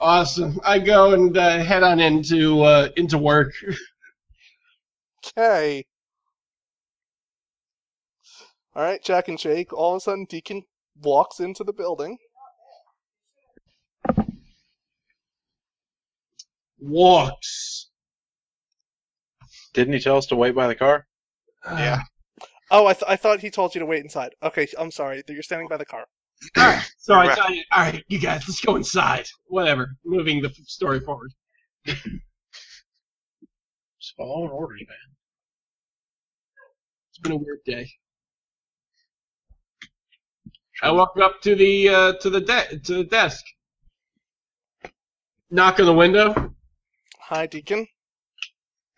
[0.00, 0.58] Awesome.
[0.64, 3.52] I go and uh, head on into uh, into work.
[5.36, 5.84] Okay.
[8.74, 9.72] All right, Jack and Jake.
[9.72, 10.62] All of a sudden, Deacon
[11.02, 12.16] walks into the building.
[16.78, 17.90] Walks.
[19.74, 21.06] Didn't he tell us to wait by the car?
[21.66, 22.00] Yeah.
[22.70, 24.34] Oh, I, th- I thought he told you to wait inside.
[24.42, 25.22] Okay, I'm sorry.
[25.28, 26.06] You're standing by the car.
[26.56, 26.90] All right.
[26.98, 27.40] So I Correct.
[27.40, 29.26] tell you, all right, you guys, let's go inside.
[29.46, 29.96] Whatever.
[30.04, 31.32] Moving the story forward.
[31.86, 32.00] Just
[34.16, 34.96] following orders, man.
[37.10, 37.90] It's been a weird day.
[40.82, 43.44] I walk up to the uh, to the de- to the desk.
[45.50, 46.54] Knock on the window.
[47.18, 47.86] Hi, Deacon.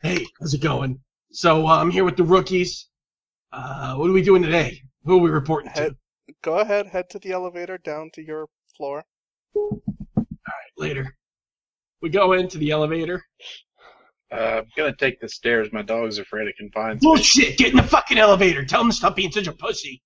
[0.03, 1.01] Hey, how's it going?
[1.33, 2.89] So uh, I'm here with the rookies.
[3.53, 4.81] Uh, what are we doing today?
[5.05, 5.81] Who are we reporting to?
[5.81, 5.97] Head,
[6.43, 9.05] go ahead, head to the elevator down to your floor.
[9.55, 9.83] All
[10.27, 11.17] right, later.
[12.01, 13.23] We go into the elevator.
[14.33, 15.69] Uh, I'm gonna take the stairs.
[15.73, 17.07] My dog's afraid of confined space.
[17.07, 17.59] Bullshit!
[17.59, 18.65] Get in the fucking elevator.
[18.65, 20.03] Tell him to stop being such a pussy.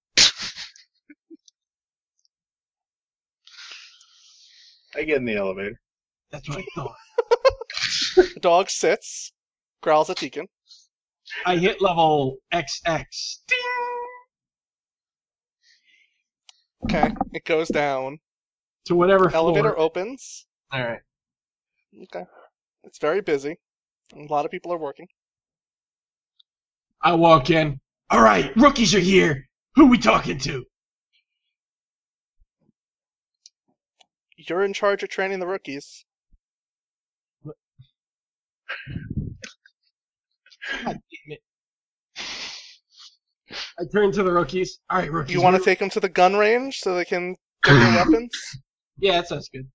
[4.96, 5.78] I get in the elevator.
[6.30, 6.96] That's what I thought.
[8.16, 9.32] The dog sits,
[9.82, 10.46] growls at Deacon.
[11.44, 13.04] I hit level XX.
[16.84, 18.18] Okay, it goes down.
[18.86, 19.80] To whatever Elevator floor.
[19.80, 20.46] opens.
[20.72, 21.00] All right.
[22.04, 22.24] Okay.
[22.84, 23.56] It's very busy.
[24.14, 25.08] A lot of people are working.
[27.02, 27.80] I walk in.
[28.10, 29.48] All right, rookies are here.
[29.74, 30.64] Who we talking to?
[34.36, 36.04] You're in charge of training the rookies.
[37.44, 37.54] God
[40.84, 41.40] damn it.
[43.78, 44.78] I turn to the rookies.
[44.90, 45.34] All right, rookies.
[45.34, 48.30] You want to take them to the gun range so they can get their weapons?
[48.98, 49.66] Yeah, that sounds good.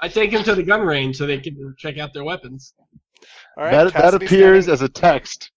[0.00, 2.74] I take them to the gun range so they can check out their weapons.
[3.56, 3.72] All right.
[3.72, 5.50] that that Cassidy's appears standing- as a text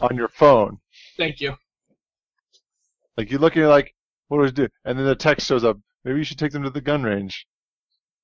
[0.00, 0.78] on your phone.
[1.16, 1.54] Thank you.
[3.16, 3.94] Like you look and you're like,
[4.28, 4.68] what do I do?
[4.84, 5.78] And then the text shows up.
[6.04, 7.46] Maybe you should take them to the gun range.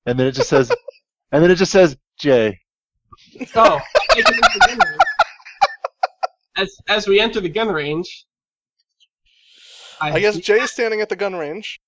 [0.07, 0.71] And then it just says,
[1.31, 2.57] and then it just says Jay.
[3.47, 3.81] So, I
[4.15, 4.97] take them to the gun range.
[6.57, 8.25] As, as we enter the gun range,
[10.01, 11.79] I guess Jay is standing at the gun range.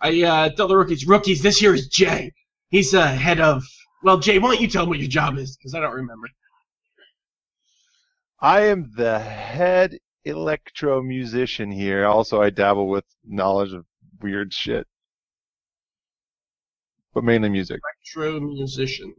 [0.00, 2.32] I uh, tell the rookies, rookies, this here is Jay.
[2.70, 3.62] He's uh, head of.
[4.02, 5.56] Well, Jay, why don't you tell him what your job is?
[5.56, 6.28] Because I don't remember.
[8.40, 12.04] I am the head electro musician here.
[12.06, 13.84] Also, I dabble with knowledge of
[14.20, 14.86] weird shit,
[17.14, 17.80] but mainly music.
[18.04, 19.14] True musician.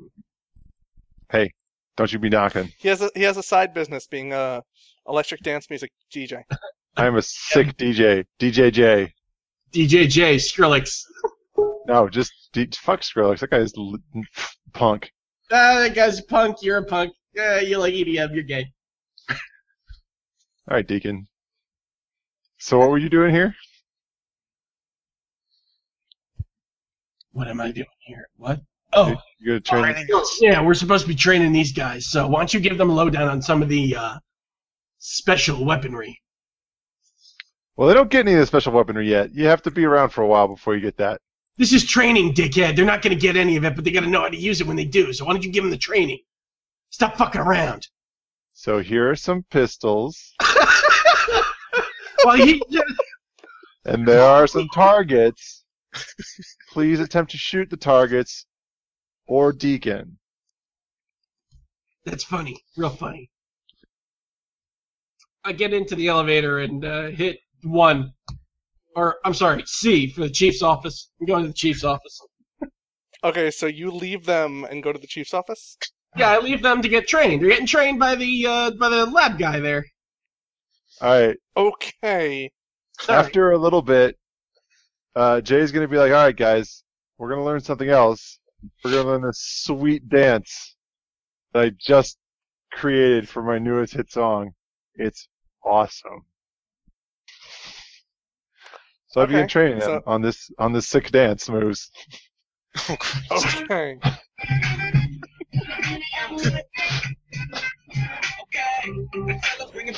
[1.96, 2.72] Don't you be knocking.
[2.80, 4.64] He has a he has a side business being a
[5.08, 6.42] electric dance music DJ.
[6.98, 8.26] I'm a sick DJ.
[8.40, 9.14] DJ J.
[9.72, 11.02] DJ J, Skrillex.
[11.88, 13.40] No, just D- fuck Skrillex.
[13.40, 13.98] That guy's l-
[14.74, 15.12] punk.
[15.52, 16.58] Ah, that guy's a punk.
[16.62, 17.12] You're a punk.
[17.36, 18.34] Yeah, you like EDM.
[18.34, 18.66] You're gay.
[19.30, 19.38] All
[20.78, 21.28] right, Deacon.
[22.60, 23.56] So what were you doing here?
[27.32, 28.30] What am I doing here?
[28.38, 28.62] What?
[28.96, 29.94] Oh, You got to train.
[29.94, 30.24] Training.
[30.42, 32.08] yeah, we're supposed to be training these guys.
[32.08, 34.18] So why don't you give them a lowdown on some of the uh,
[35.00, 36.20] special weaponry?
[37.76, 39.34] Well, they don't get any of the special weaponry yet.
[39.34, 41.20] You have to be around for a while before you get that.
[41.58, 42.76] This is training, dickhead.
[42.76, 44.38] They're not going to get any of it, but they got to know how to
[44.38, 45.12] use it when they do.
[45.14, 46.20] So why don't you give them the training?
[46.90, 47.88] Stop fucking around.
[48.54, 50.34] So here are some pistols,
[52.24, 52.62] well, he
[53.86, 55.64] and there are some targets.
[56.72, 58.46] Please attempt to shoot the targets,
[59.28, 60.18] or Deacon.
[62.06, 62.62] That's funny.
[62.76, 63.30] Real funny.
[65.46, 68.14] I get into the elevator and uh, hit one.
[68.96, 71.10] Or, I'm sorry, C for the chief's office.
[71.20, 72.20] I'm going to the chief's office.
[73.24, 75.78] Okay, so you leave them and go to the chief's office.
[76.18, 77.42] Yeah, I leave them to get trained.
[77.42, 79.86] They're getting trained by the uh, by the lab guy there.
[81.02, 81.38] All right.
[81.58, 82.52] Okay.
[83.00, 83.20] Sorry.
[83.20, 84.18] After a little bit,
[85.16, 86.84] uh, Jay's gonna be like, "All right, guys,
[87.18, 88.40] we're gonna learn something else.
[88.84, 90.76] We're gonna learn this sweet dance
[91.54, 92.18] that I just
[92.72, 94.52] created for my newest hit song.
[94.96, 95.28] It's
[95.64, 96.26] awesome."
[99.08, 101.92] So I began Okay, training so- on this on this sick dance moves.
[103.66, 104.00] Okay.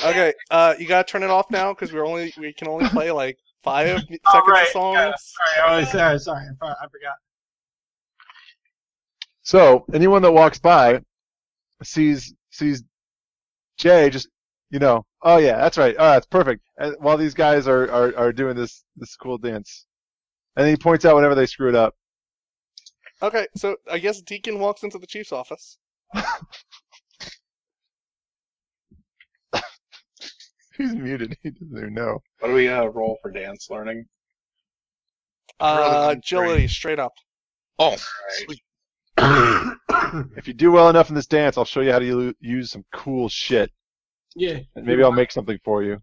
[0.04, 0.32] Okay.
[0.50, 3.38] Uh, you gotta turn it off now because we're only we can only play like
[3.62, 4.96] five seconds right, of songs.
[4.96, 7.16] yeah, Sorry, oh, sorry, sorry, I forgot.
[9.46, 11.00] So anyone that walks by
[11.84, 12.82] sees sees
[13.78, 14.28] Jay just
[14.70, 15.94] you know, oh yeah, that's right.
[15.96, 16.64] Oh, that's perfect.
[16.78, 19.86] And while these guys are, are, are doing this this cool dance.
[20.56, 21.94] And he points out whenever they screw it up.
[23.22, 25.78] Okay, so I guess Deacon walks into the chief's office.
[30.76, 31.38] He's muted.
[31.44, 32.18] He doesn't even know.
[32.40, 34.06] What do we uh, roll for dance learning?
[35.60, 37.12] Uh, agility, straight up.
[37.78, 37.96] Oh,
[38.30, 38.60] sweet.
[40.36, 42.70] if you do well enough in this dance, I'll show you how to u- use
[42.70, 43.70] some cool shit.
[44.34, 45.98] Yeah, And maybe I'll make something for you.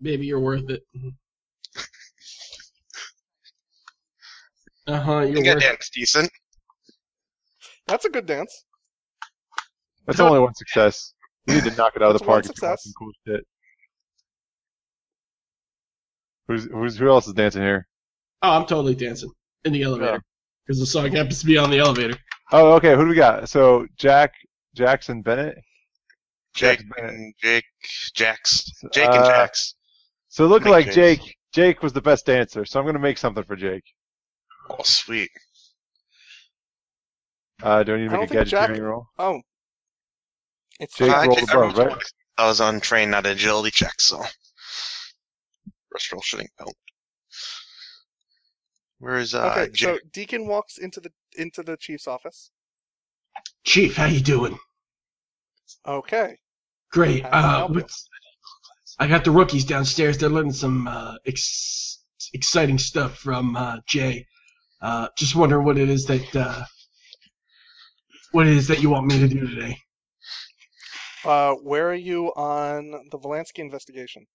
[0.00, 0.82] maybe you're worth it.
[4.86, 5.12] Uh huh.
[5.18, 5.66] I You're think I worth it.
[5.66, 6.30] dance decent.
[7.86, 8.64] That's a good dance.
[10.06, 11.14] That's only one success.
[11.46, 12.84] You need to knock it out of the That's one park if you want success.
[12.84, 13.46] some cool shit.
[16.48, 17.86] Who's, who's who else is dancing here?
[18.42, 19.30] Oh, I'm totally dancing
[19.64, 20.22] in the elevator.
[20.66, 22.16] Because the song happens to be on the elevator.
[22.52, 22.94] Oh, okay.
[22.94, 23.48] Who do we got?
[23.48, 24.32] So Jack,
[24.74, 25.58] Jackson Bennett.
[26.54, 27.14] Jake Jack Bennett.
[27.14, 27.64] and Jake,
[28.14, 29.74] Jax, Jake and Uh, Jax.
[30.28, 31.24] So it looked Make like Jake's.
[31.24, 31.36] Jake.
[31.52, 33.84] Jake was the best dancer, so I'm gonna make something for Jake.
[34.70, 35.30] Oh, sweet.
[37.62, 39.06] Uh, do I need to I make a don't think Jack- roll?
[39.18, 39.40] Oh.
[40.80, 41.96] It's Jake I rolled did- above, right?
[42.38, 44.22] I was untrained, not agility check, so.
[45.92, 46.74] Rest roll shooting belt.
[49.02, 49.50] Where is uh?
[49.50, 52.52] Okay, so Deacon walks into the into the chief's office.
[53.64, 54.56] Chief, how you doing?
[55.84, 56.38] Okay.
[56.92, 57.24] Great.
[57.24, 57.80] How can I Uh, help you?
[57.80, 58.08] what's,
[59.00, 60.18] I got the rookies downstairs.
[60.18, 64.24] They're learning some uh, ex- exciting stuff from uh, Jay.
[64.80, 66.64] Uh, just wondering what it is that uh,
[68.30, 69.76] what it is that you want me to do today.
[71.24, 74.28] Uh, where are you on the Valansky investigation?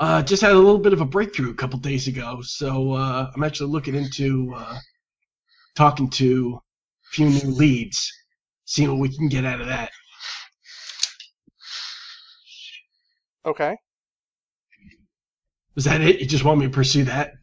[0.00, 3.30] Uh, just had a little bit of a breakthrough a couple days ago, so uh,
[3.34, 4.78] I'm actually looking into uh,
[5.76, 8.10] talking to a few new leads,
[8.64, 9.90] seeing what we can get out of that.
[13.44, 13.76] Okay.
[15.74, 16.18] Was that it?
[16.18, 17.34] You just want me to pursue that?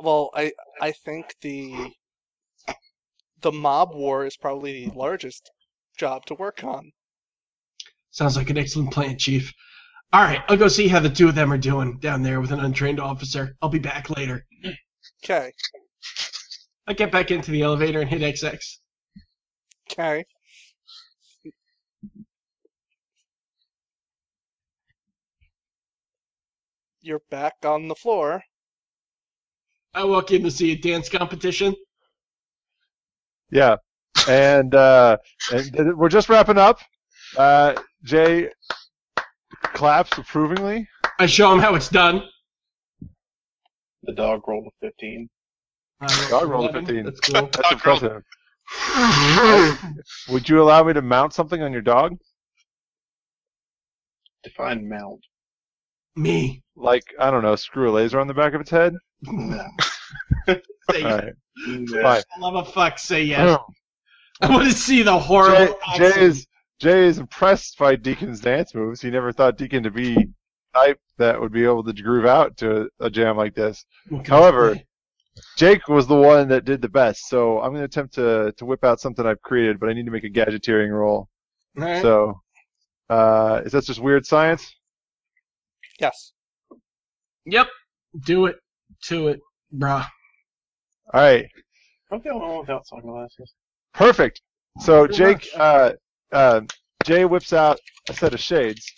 [0.00, 1.92] Well, I I think the
[3.42, 5.52] the mob war is probably the largest
[5.96, 6.90] job to work on.
[8.10, 9.52] Sounds like an excellent plan, Chief.
[10.14, 12.52] All right, I'll go see how the two of them are doing down there with
[12.52, 13.56] an untrained officer.
[13.60, 14.46] I'll be back later.
[15.24, 15.50] Okay.
[16.86, 18.60] I get back into the elevator and hit XX.
[19.90, 20.24] Okay.
[27.00, 28.40] You're back on the floor.
[29.94, 31.74] I walk in to see a dance competition.
[33.50, 33.78] Yeah,
[34.28, 35.16] and uh,
[35.52, 36.78] and we're just wrapping up.
[37.36, 37.74] Uh,
[38.04, 38.50] Jay
[39.72, 40.88] claps approvingly.
[41.18, 42.22] I show him how it's done.
[44.02, 45.28] The dog rolled a 15.
[46.00, 47.04] Uh, I Dog rolled a 15.
[47.04, 47.48] That's cool.
[47.52, 48.22] That's impressive.
[50.28, 52.16] Would you allow me to mount something on your dog?
[54.42, 55.20] Define mount.
[56.16, 56.62] Me.
[56.76, 58.94] Like I don't know, screw a laser on the back of its head.
[59.22, 59.64] No.
[60.90, 61.32] Say, All right,
[61.66, 62.02] No.
[62.02, 62.22] fine.
[62.34, 63.56] for love of fuck, say yes.
[63.58, 63.64] Oh.
[64.42, 65.78] I want to see the Jay, horrible.
[65.96, 66.22] Jay action.
[66.22, 66.46] is
[66.80, 69.00] Jay is impressed by Deacon's dance moves.
[69.00, 70.32] He never thought Deacon to be the
[70.74, 73.84] type that would be able to groove out to a jam like this.
[74.08, 74.78] What However.
[75.56, 78.64] Jake was the one that did the best, so I'm going to attempt to to
[78.64, 81.28] whip out something I've created, but I need to make a gadgeteering roll.
[81.76, 82.02] All right.
[82.02, 82.40] So,
[83.10, 84.72] uh, is that just weird science?
[85.98, 86.32] Yes.
[87.46, 87.66] Yep.
[88.24, 88.56] Do it.
[89.06, 89.40] To it,
[89.76, 90.06] brah.
[91.12, 91.46] All right,
[92.10, 93.52] I'm the only one without sunglasses.
[93.92, 94.40] perfect.
[94.80, 95.92] So Jake, uh,
[96.34, 96.60] uh,
[97.04, 98.92] Jay whips out a set of shades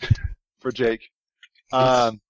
[0.60, 1.02] for Jake,
[1.72, 2.20] um,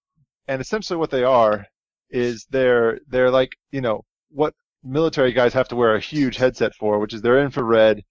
[0.49, 1.67] and essentially what they are
[2.11, 6.75] is they're they're like you know what military guys have to wear a huge headset
[6.75, 8.03] for, which is their infrared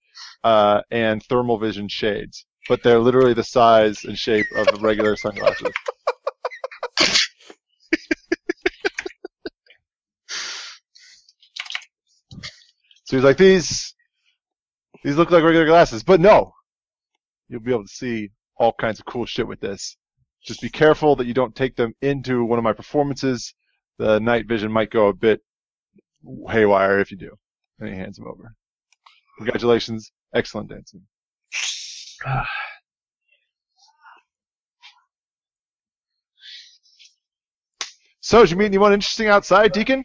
[0.44, 5.72] uh, and thermal vision shades, but they're literally the size and shape of regular sunglasses.
[13.12, 13.92] So he's like, these,
[15.02, 16.52] these look like regular glasses, but no,
[17.48, 19.96] you'll be able to see all kinds of cool shit with this.
[20.44, 23.54] Just be careful that you don't take them into one of my performances.
[23.98, 25.40] The night vision might go a bit
[26.48, 27.30] haywire if you do.
[27.78, 28.54] And he hands them over.
[29.38, 31.02] Congratulations, excellent dancing.
[38.24, 40.04] So, did you meet anyone interesting outside, Deacon?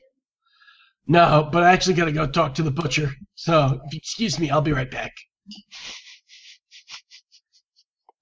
[1.08, 3.12] No, but I actually gotta go talk to the butcher.
[3.36, 5.14] So, if you excuse me, I'll be right back.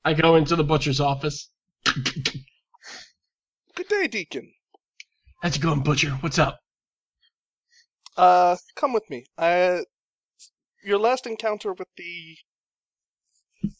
[0.04, 1.50] I go into the butcher's office.
[1.86, 2.44] Good
[3.90, 4.54] day, Deacon.
[5.42, 6.12] How's it going, butcher?
[6.22, 6.60] What's up?
[8.16, 9.26] Uh, come with me.
[9.38, 9.84] I,
[10.84, 12.38] your last encounter with the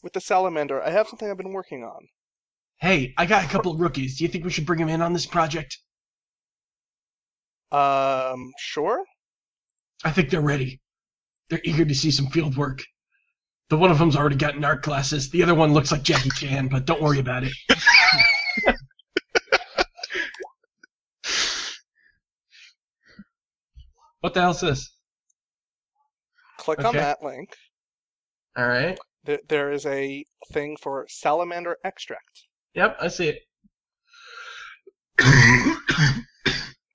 [0.02, 0.82] with the salamander.
[0.82, 2.08] I have something I've been working on.
[2.80, 4.18] Hey, I got a couple of rookies.
[4.18, 5.78] Do you think we should bring them in on this project?
[7.72, 9.04] Um, sure.
[10.04, 10.80] I think they're ready.
[11.48, 12.82] They're eager to see some field work.
[13.68, 15.30] The one of them's already gotten art classes.
[15.30, 17.52] The other one looks like Jackie Chan, but don't worry about it.
[24.20, 24.92] what the hell's this?
[26.58, 27.56] Click on that link.
[28.56, 28.98] All right.
[29.24, 32.46] There, there is a thing for salamander extract.
[32.74, 33.42] Yep, I see it.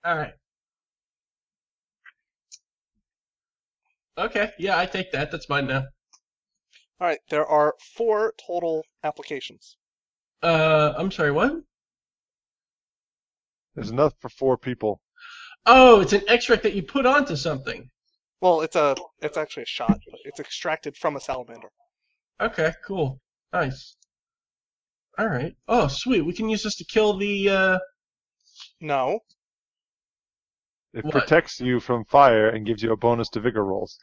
[0.06, 0.34] All right.
[4.22, 5.32] Okay, yeah, I take that.
[5.32, 5.84] That's mine now.
[7.00, 9.78] All right, there are four total applications.
[10.44, 11.64] Uh, I'm sorry, what?
[13.74, 15.02] There's enough for four people.
[15.66, 17.90] Oh, it's an extract that you put onto something.
[18.42, 21.70] Well, it's a it's actually a shot, but it's extracted from a salamander.
[22.40, 23.20] Okay, cool.
[23.52, 23.96] Nice.
[25.18, 25.56] All right.
[25.68, 26.22] Oh, sweet.
[26.22, 27.50] We can use this to kill the.
[27.50, 27.80] uh
[28.80, 29.22] No,
[30.94, 31.14] It What?
[31.14, 33.98] protects you from fire and gives you a bonus to vigor rolls.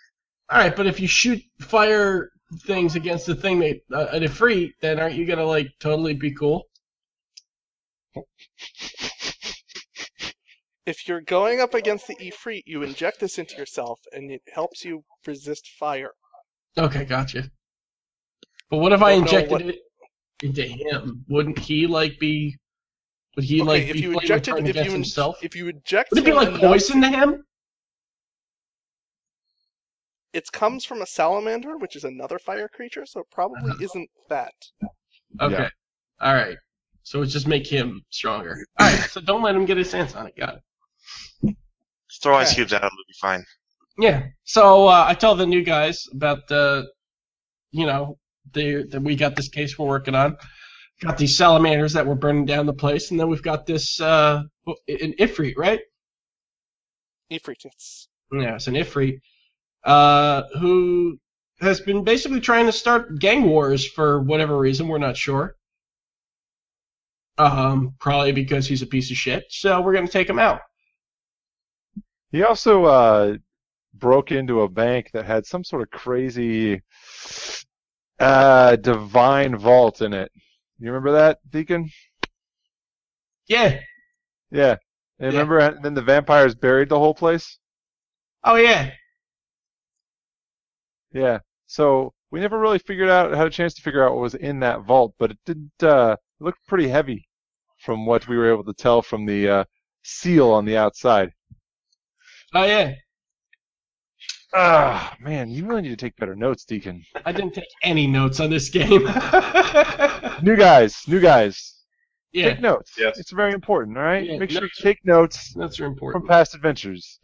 [0.50, 2.30] All right, but if you shoot fire
[2.62, 6.14] things against the thing that uh, at a free, then aren't you gonna like totally
[6.14, 6.64] be cool?
[10.86, 14.84] if you're going up against the Ifrit, you inject this into yourself, and it helps
[14.84, 16.12] you resist fire.
[16.78, 17.50] Okay, gotcha.
[18.70, 19.78] But what if I Don't know injected what- it
[20.42, 21.24] into him?
[21.28, 22.56] Wouldn't he like be?
[23.36, 25.38] Would he like if be you flame injected, if against you in- himself?
[25.44, 27.44] if you inject, it, Would it be him like enough- poison to him?
[30.32, 33.84] It comes from a salamander, which is another fire creature, so it probably Uh-huh.
[33.84, 34.52] isn't that.
[35.40, 35.54] Okay.
[35.54, 35.68] Yeah.
[36.20, 36.56] All right.
[37.02, 38.58] So it's just make him stronger.
[38.78, 38.98] All right.
[39.10, 40.36] So don't let him get his hands on it.
[40.36, 41.56] Got it.
[42.10, 42.86] Just throw ice cubes at him.
[42.88, 43.44] it'll be fine.
[43.98, 44.26] Yeah.
[44.44, 46.86] So uh, I tell the new guys about the,
[47.70, 48.18] you know,
[48.52, 50.36] the that we got this case we're working on.
[51.00, 54.42] Got these salamanders that were burning down the place, and then we've got this uh,
[54.66, 55.80] an ifrit, right?
[57.30, 59.20] Ifrit, it's Yeah, it's an ifrit,
[59.88, 61.18] uh, who
[61.60, 64.86] has been basically trying to start gang wars for whatever reason.
[64.86, 65.56] We're not sure.
[67.38, 69.44] Um, probably because he's a piece of shit.
[69.48, 70.60] So we're gonna take him out.
[72.30, 73.36] He also uh,
[73.94, 76.82] broke into a bank that had some sort of crazy
[78.20, 80.30] uh, divine vault in it.
[80.78, 81.88] You remember that, Deacon?
[83.46, 83.80] Yeah.
[84.50, 84.76] Yeah.
[85.18, 87.58] And remember, and then the vampires buried the whole place.
[88.44, 88.90] Oh yeah.
[91.12, 91.38] Yeah.
[91.66, 94.60] So we never really figured out had a chance to figure out what was in
[94.60, 97.26] that vault, but it did uh, it looked pretty heavy
[97.78, 99.64] from what we were able to tell from the uh,
[100.02, 101.32] seal on the outside.
[102.54, 102.94] Oh yeah.
[104.54, 107.04] Ah, man, you really need to take better notes, Deacon.
[107.26, 109.04] I didn't take any notes on this game.
[110.42, 111.82] New guys, new guys.
[112.32, 112.92] yeah, Take notes.
[112.98, 113.18] Yes.
[113.18, 114.24] It's very important, all right?
[114.24, 116.22] Yeah, Make sure you take notes notes are important.
[116.22, 117.18] from past adventures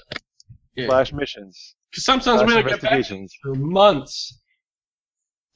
[0.76, 0.88] Yeah.
[0.88, 3.04] slash missions Because sometimes we're gonna get back
[3.40, 4.40] for months.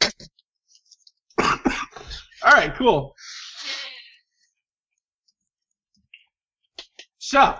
[1.40, 3.12] All right, cool.
[7.18, 7.56] So,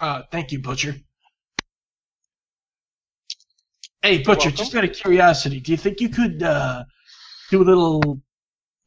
[0.00, 0.96] uh, thank you, Butcher.
[4.02, 6.82] Hey, Butcher, just out of curiosity, do you think you could uh,
[7.52, 8.20] do a little?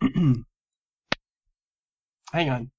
[2.33, 2.71] Hang on.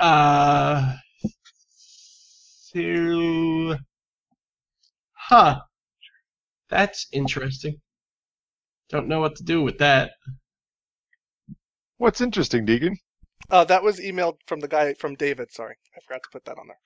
[0.00, 0.96] Uh,
[2.72, 3.76] to,
[5.12, 5.60] huh?
[6.68, 7.80] That's interesting.
[8.88, 10.12] Don't know what to do with that.
[11.98, 12.96] What's interesting, Deacon?
[13.50, 15.52] uh, that was emailed from the guy from David.
[15.52, 16.78] Sorry, I forgot to put that on there.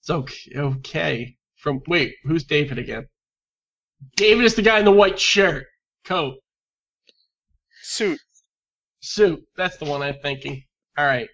[0.00, 0.52] It's okay.
[0.56, 1.36] Okay.
[1.56, 3.06] From wait, who's David again?
[4.16, 5.66] David is the guy in the white shirt,
[6.04, 6.34] coat,
[7.82, 8.20] Suit.
[9.00, 9.40] suit.
[9.56, 10.62] That's the one I'm thinking.
[10.96, 11.28] All right.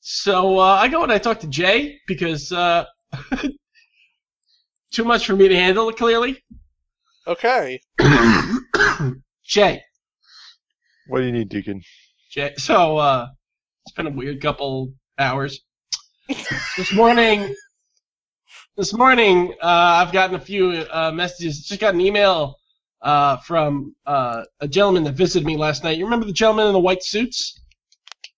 [0.00, 2.84] So uh, I go and I talk to Jay because uh,
[4.92, 5.92] too much for me to handle.
[5.92, 6.42] Clearly,
[7.26, 7.80] Okay.
[9.44, 9.82] Jay.
[11.06, 11.82] What do you need, Deacon?
[12.30, 12.54] Jay.
[12.56, 13.28] So uh,
[13.86, 15.60] it's been a weird couple hours.
[16.28, 17.54] this morning,
[18.76, 19.66] this morning, uh,
[20.04, 21.66] I've gotten a few uh, messages.
[21.66, 22.56] Just got an email
[23.02, 25.98] uh, from uh, a gentleman that visited me last night.
[25.98, 27.60] You remember the gentleman in the white suits?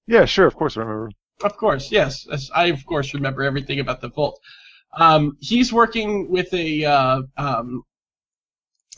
[0.06, 1.10] Yeah, sure, of course I remember.
[1.42, 2.26] Of course, yes.
[2.54, 4.40] I of course remember everything about the vault.
[4.94, 6.84] Um, he's working with a.
[6.84, 7.84] Uh, um,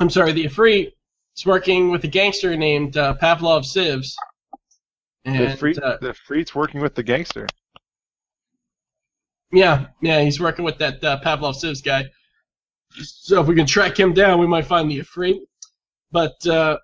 [0.00, 0.92] I'm sorry, the Afri.
[1.36, 4.14] is working with a gangster named uh, Pavlov Sivs.
[5.24, 7.46] The, And, free, uh, the Freet's working with the gangster.
[9.52, 12.04] Yeah, yeah, he's working with that uh, Pavlov Sivs guy.
[12.90, 15.38] So if we can track him down, we might find the Afri.
[16.12, 16.78] But uh,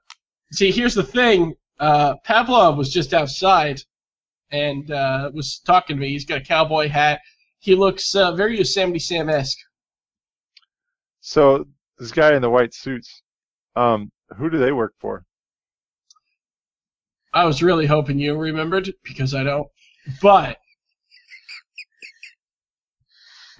[0.52, 3.82] see, here's the thing: uh, Pavlov was just outside
[4.52, 6.08] and uh, was talking to me.
[6.08, 7.20] He's got a cowboy hat.
[7.58, 9.58] He looks uh, very Yosemite Sam-esque.
[11.20, 11.66] So
[11.98, 13.22] this guy in the white suits,
[13.76, 15.24] um, who do they work for?
[17.32, 19.68] I was really hoping you remembered because I don't.
[20.20, 20.58] But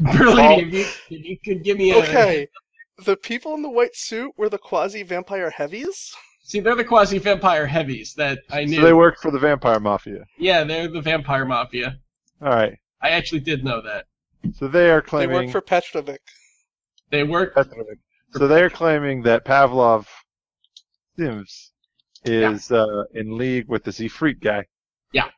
[0.00, 2.48] Berlini, if you, if you could give me a Okay.
[3.04, 6.14] The people in the white suit were the quasi vampire heavies?
[6.50, 8.76] See, they're the quasi vampire heavies that I knew.
[8.76, 10.24] So they work for the vampire mafia.
[10.36, 11.98] Yeah, they're the vampire mafia.
[12.42, 12.76] All right.
[13.00, 14.06] I actually did know that.
[14.56, 15.36] So they are claiming.
[15.36, 16.18] They work for Petrovic.
[17.10, 17.54] They work.
[17.54, 17.98] Petrovic.
[18.32, 20.06] So they are claiming that Pavlov
[21.16, 21.72] Sims
[22.24, 24.64] is uh, in league with this Ifrit guy.
[25.12, 25.28] Yeah.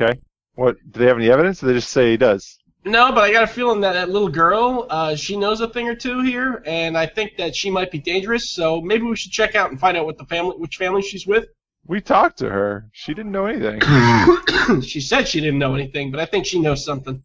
[0.00, 0.20] Okay.
[0.54, 0.76] What?
[0.90, 1.62] Do they have any evidence?
[1.62, 2.57] Or they just say he does?
[2.84, 5.88] No, but I got a feeling that that little girl, uh, she knows a thing
[5.88, 8.50] or two here, and I think that she might be dangerous.
[8.52, 11.26] So maybe we should check out and find out what the family, which family she's
[11.26, 11.46] with.
[11.86, 12.88] We talked to her.
[12.92, 13.80] She didn't know anything.
[14.82, 17.22] she said she didn't know anything, but I think she knows something.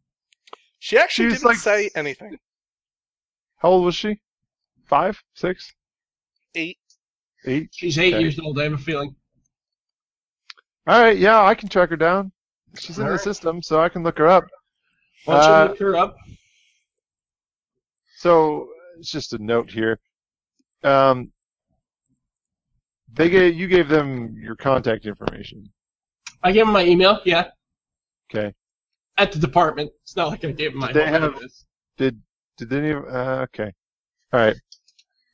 [0.79, 2.37] She actually She's didn't like- say anything.
[3.57, 4.19] How old was she?
[4.85, 5.21] Five?
[5.33, 5.71] Six?
[6.55, 6.77] Eight.
[7.45, 7.69] Eight?
[7.71, 8.21] She's eight Okay.
[8.23, 8.59] years old.
[8.59, 9.15] I have a feeling.
[10.87, 11.17] All right.
[11.17, 12.31] Yeah, I can track her down.
[12.77, 13.21] She's in All the right.
[13.23, 14.45] system, so I can look her up.
[15.25, 16.17] Why don't Uh, you look her up?
[18.17, 19.99] So it's just a note here.
[20.83, 21.31] Um,
[23.13, 25.71] they gave you gave them your contact information.
[26.41, 27.21] I gave them my email.
[27.25, 27.51] Yeah,
[28.29, 28.53] Okay.
[29.17, 29.91] at the department.
[30.03, 30.91] It's not like I gave him my.
[30.91, 31.65] They have- address.
[31.97, 32.21] Did
[32.57, 33.05] did they even?
[33.07, 33.71] Uh, okay.
[34.33, 34.55] All right.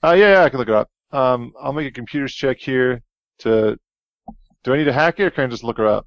[0.03, 0.89] Uh, yeah, yeah, I can look it up.
[1.11, 3.01] Um, I'll make a computers check here.
[3.39, 3.77] To
[4.63, 6.05] do I need to hack it, or can I just look her up?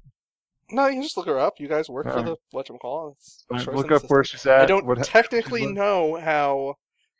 [0.73, 1.59] No, you can just look her up.
[1.59, 3.13] You guys work for the whatchamacall.
[3.15, 4.61] It's All right, look up where she's at.
[4.61, 6.75] I don't what ha- technically what- know how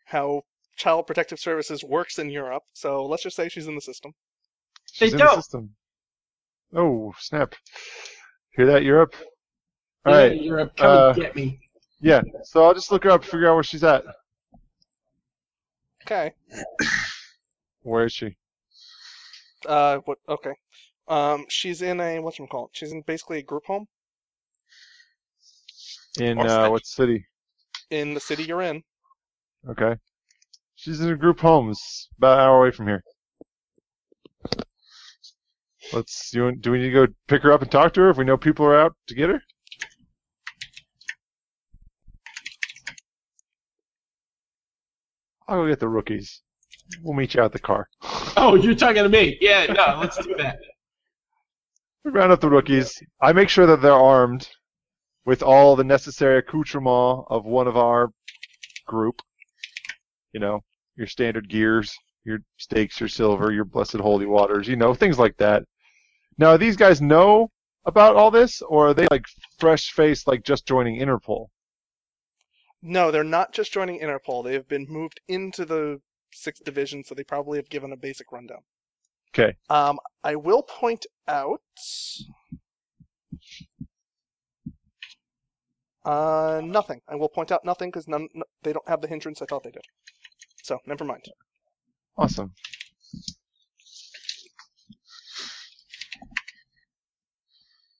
[0.05, 0.43] how
[0.75, 4.11] Child Protective Services works in Europe, so let's just say she's in the system.
[4.99, 5.35] They She's in the don't.
[5.35, 5.75] system.
[6.75, 7.53] Oh snap!
[8.55, 9.15] Hear that, Europe?
[10.05, 10.41] All Yeah, right.
[10.41, 11.59] Europe, come uh, and get me.
[12.01, 12.21] Yeah.
[12.43, 14.03] So I'll just look her up, figure out where she's at.
[16.05, 16.33] Okay.
[17.83, 18.35] Where is she?
[19.65, 20.17] Uh, what?
[20.27, 20.53] Okay.
[21.07, 22.69] Um, she's in a what's called?
[22.73, 23.87] She's in basically a group home
[26.19, 26.71] In Or uh, French.
[26.71, 27.25] what city?
[27.89, 28.81] in the city you're in.
[29.69, 29.95] Okay.
[30.75, 33.03] She's in a group homes about an hour away from here.
[35.91, 36.33] Let's.
[36.33, 38.17] You, want- do we need to go pick her up and talk to her if
[38.17, 39.41] we know people are out to get her?
[45.47, 46.41] I'll go get the rookies.
[47.01, 47.87] We'll meet you out the car.
[48.37, 49.37] Oh, you're talking to me?
[49.41, 50.59] Yeah, no, let's do that.
[52.03, 53.01] We round up the rookies.
[53.21, 54.49] I make sure that they're armed
[55.25, 58.09] with all the necessary accoutrement of one of our
[58.85, 59.21] group.
[60.33, 60.59] You know,
[60.97, 61.95] your standard gears,
[62.25, 65.63] your stakes, your silver, your blessed holy waters, you know, things like that.
[66.37, 67.49] Now, these guys know
[67.85, 69.25] about all this, or are they like
[69.59, 71.47] fresh faced, like just joining Interpol?
[72.81, 74.43] No, they're not just joining Interpol.
[74.43, 76.01] They have been moved into the
[76.33, 78.63] sixth division, so they probably have given a basic rundown.
[79.33, 79.55] Okay.
[79.69, 81.59] Um, I will point out.
[86.05, 87.01] Uh, nothing.
[87.07, 88.27] I will point out nothing because none.
[88.35, 89.85] n- They don't have the hindrance I thought they did.
[90.63, 91.25] So never mind.
[92.17, 92.53] Awesome.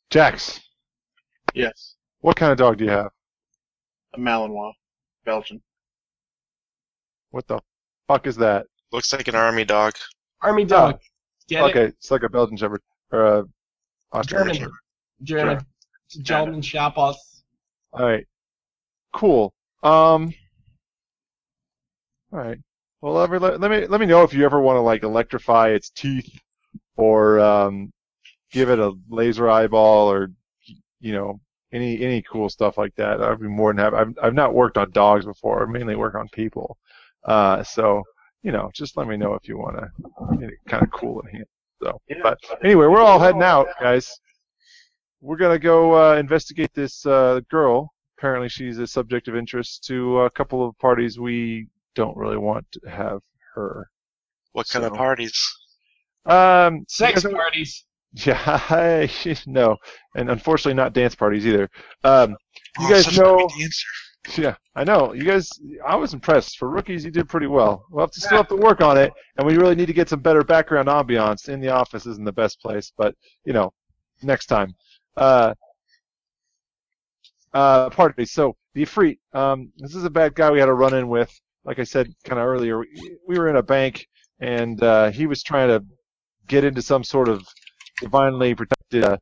[0.09, 0.59] Jax,
[1.53, 1.95] Yes.
[2.21, 3.11] what kind of dog do you have?
[4.13, 4.73] A Malinois.
[5.25, 5.61] Belgian.
[7.31, 7.59] What the
[8.07, 8.67] fuck is that?
[8.91, 9.95] Looks like an army dog.
[10.41, 10.99] Army dog.
[11.53, 11.95] Get okay, it?
[11.97, 12.81] it's like a Belgian Shepherd
[13.11, 13.45] or a
[14.13, 14.55] Australian German.
[14.55, 14.73] Shepherd.
[15.23, 15.57] German.
[15.57, 16.63] A German.
[17.93, 18.25] All right,
[19.13, 19.53] cool.
[19.83, 20.33] Um,
[22.31, 22.57] all right.
[23.01, 25.03] Well, let me let, let me let me know if you ever want to like
[25.03, 26.39] electrify its teeth
[26.95, 27.91] or um,
[28.51, 30.31] give it a laser eyeball or
[30.99, 31.39] you know
[31.71, 33.21] any any cool stuff like that.
[33.21, 33.97] I'd be more than happy.
[33.97, 35.67] I've I've not worked on dogs before.
[35.67, 36.77] I mainly work on people.
[37.25, 38.03] Uh, so
[38.43, 41.45] you know, just let me know if you want to kind of cool in hand.
[41.81, 44.09] So, but anyway, we're all heading out, guys.
[45.21, 47.93] We're gonna go uh, investigate this uh, girl.
[48.17, 52.65] Apparently, she's a subject of interest to a couple of parties we don't really want
[52.73, 53.21] to have
[53.55, 53.89] her.
[54.53, 55.33] What kind of parties?
[56.25, 57.85] Um, Sex you parties.
[58.25, 58.39] Yeah,
[58.69, 59.09] I,
[59.47, 59.75] no,
[60.15, 61.67] and unfortunately not dance parties either.
[62.03, 62.37] Um,
[62.79, 63.87] you Oh, guys such know, great dancer.
[64.37, 65.13] Yeah, I know.
[65.13, 65.49] You guys,
[65.85, 66.57] I was impressed.
[66.57, 67.85] For rookies, you did pretty well.
[67.89, 70.09] We'll have to still have to work on it, and we really need to get
[70.09, 71.49] some better background ambiance.
[71.49, 73.15] In the office isn't the best place, but
[73.45, 73.73] you know,
[74.21, 74.73] next time.
[75.17, 75.53] Uh,
[77.53, 78.25] uh, me.
[78.25, 81.31] So the Ifrit, um, this is a bad guy we had a run-in with.
[81.65, 84.07] Like I said kind of earlier, we, we were in a bank,
[84.39, 85.85] and uh, he was trying to
[86.47, 87.45] get into some sort of
[88.01, 89.17] divinely protected uh,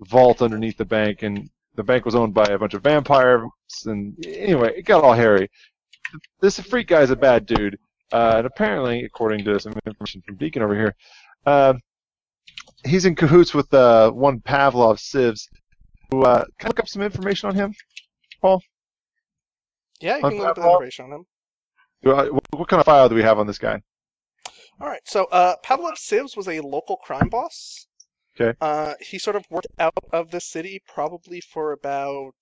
[0.00, 3.48] vault underneath the bank, and the bank was owned by a bunch of vampires.
[3.86, 5.50] And anyway, it got all hairy.
[6.40, 7.78] This freak guy's a bad dude,
[8.12, 10.94] uh, and apparently, according to some information from Deacon over here,
[11.46, 11.74] uh,
[12.84, 15.48] he's in cahoots with uh, one Pavlov Sivs.
[16.10, 17.74] Who uh, can I look up some information on him?
[18.40, 18.62] Paul?
[20.00, 21.26] Yeah, you On can look up the information on him.
[22.02, 23.80] What what kind of file do we have on this guy?
[24.80, 27.86] All right, so uh, Pavlov Sivs was a local crime boss.
[28.40, 28.56] Okay.
[28.60, 32.34] Uh, he sort of worked out of the city probably for about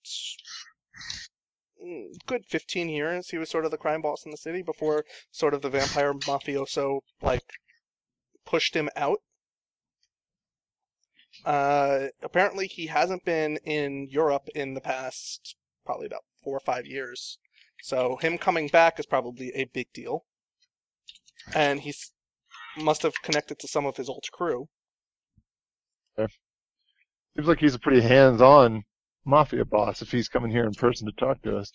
[1.85, 3.29] mm, good 15 years.
[3.29, 6.15] He was sort of the crime boss in the city before sort of the vampire
[6.15, 7.45] mafioso like
[8.47, 9.21] pushed him out.
[11.45, 16.87] Uh, apparently, he hasn't been in Europe in the past probably about four or five
[16.87, 17.39] years.
[17.83, 20.25] So him coming back is probably a big deal.
[21.55, 22.13] And he's
[22.77, 24.69] must have connected to some of his old crew.
[26.17, 28.83] Seems like he's a pretty hands-on
[29.25, 31.73] mafia boss if he's coming here in person to talk to us.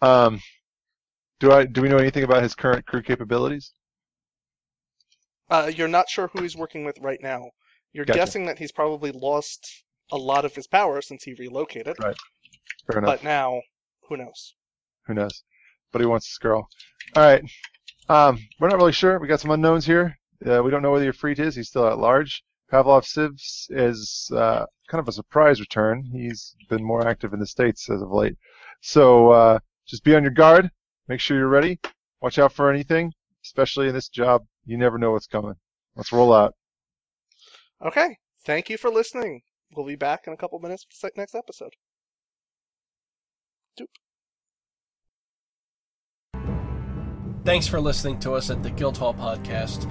[0.00, 0.40] Um,
[1.40, 3.72] do I do we know anything about his current crew capabilities?
[5.50, 7.50] Uh, you're not sure who he's working with right now.
[7.92, 8.18] You're Gotcha.
[8.18, 9.68] guessing that he's probably lost
[10.12, 11.96] a lot of his power since he relocated.
[12.00, 12.16] Right.
[12.86, 13.16] Fair enough.
[13.16, 13.60] But now,
[14.08, 14.54] who knows?
[15.06, 15.42] Who knows?
[15.92, 16.68] But he wants this girl.
[17.16, 17.42] All right.
[18.08, 19.18] Um, we're not really sure.
[19.18, 20.16] We got some unknowns here.
[20.46, 21.54] Uh, we don't know whether Freet is.
[21.54, 22.42] He's still at large.
[22.72, 26.08] Pavlov Sivs is uh, kind of a surprise return.
[26.12, 28.36] He's been more active in the states as of late.
[28.80, 30.70] So uh, just be on your guard.
[31.08, 31.80] Make sure you're ready.
[32.22, 33.12] Watch out for anything,
[33.44, 34.44] especially in this job.
[34.64, 35.54] You never know what's coming.
[35.96, 36.54] Let's roll out.
[37.84, 38.16] Okay.
[38.44, 39.42] Thank you for listening.
[39.74, 41.72] We'll be back in a couple minutes for the next episode.
[43.78, 43.86] Doop.
[47.44, 49.90] Thanks for listening to us at the Guildhall Podcast.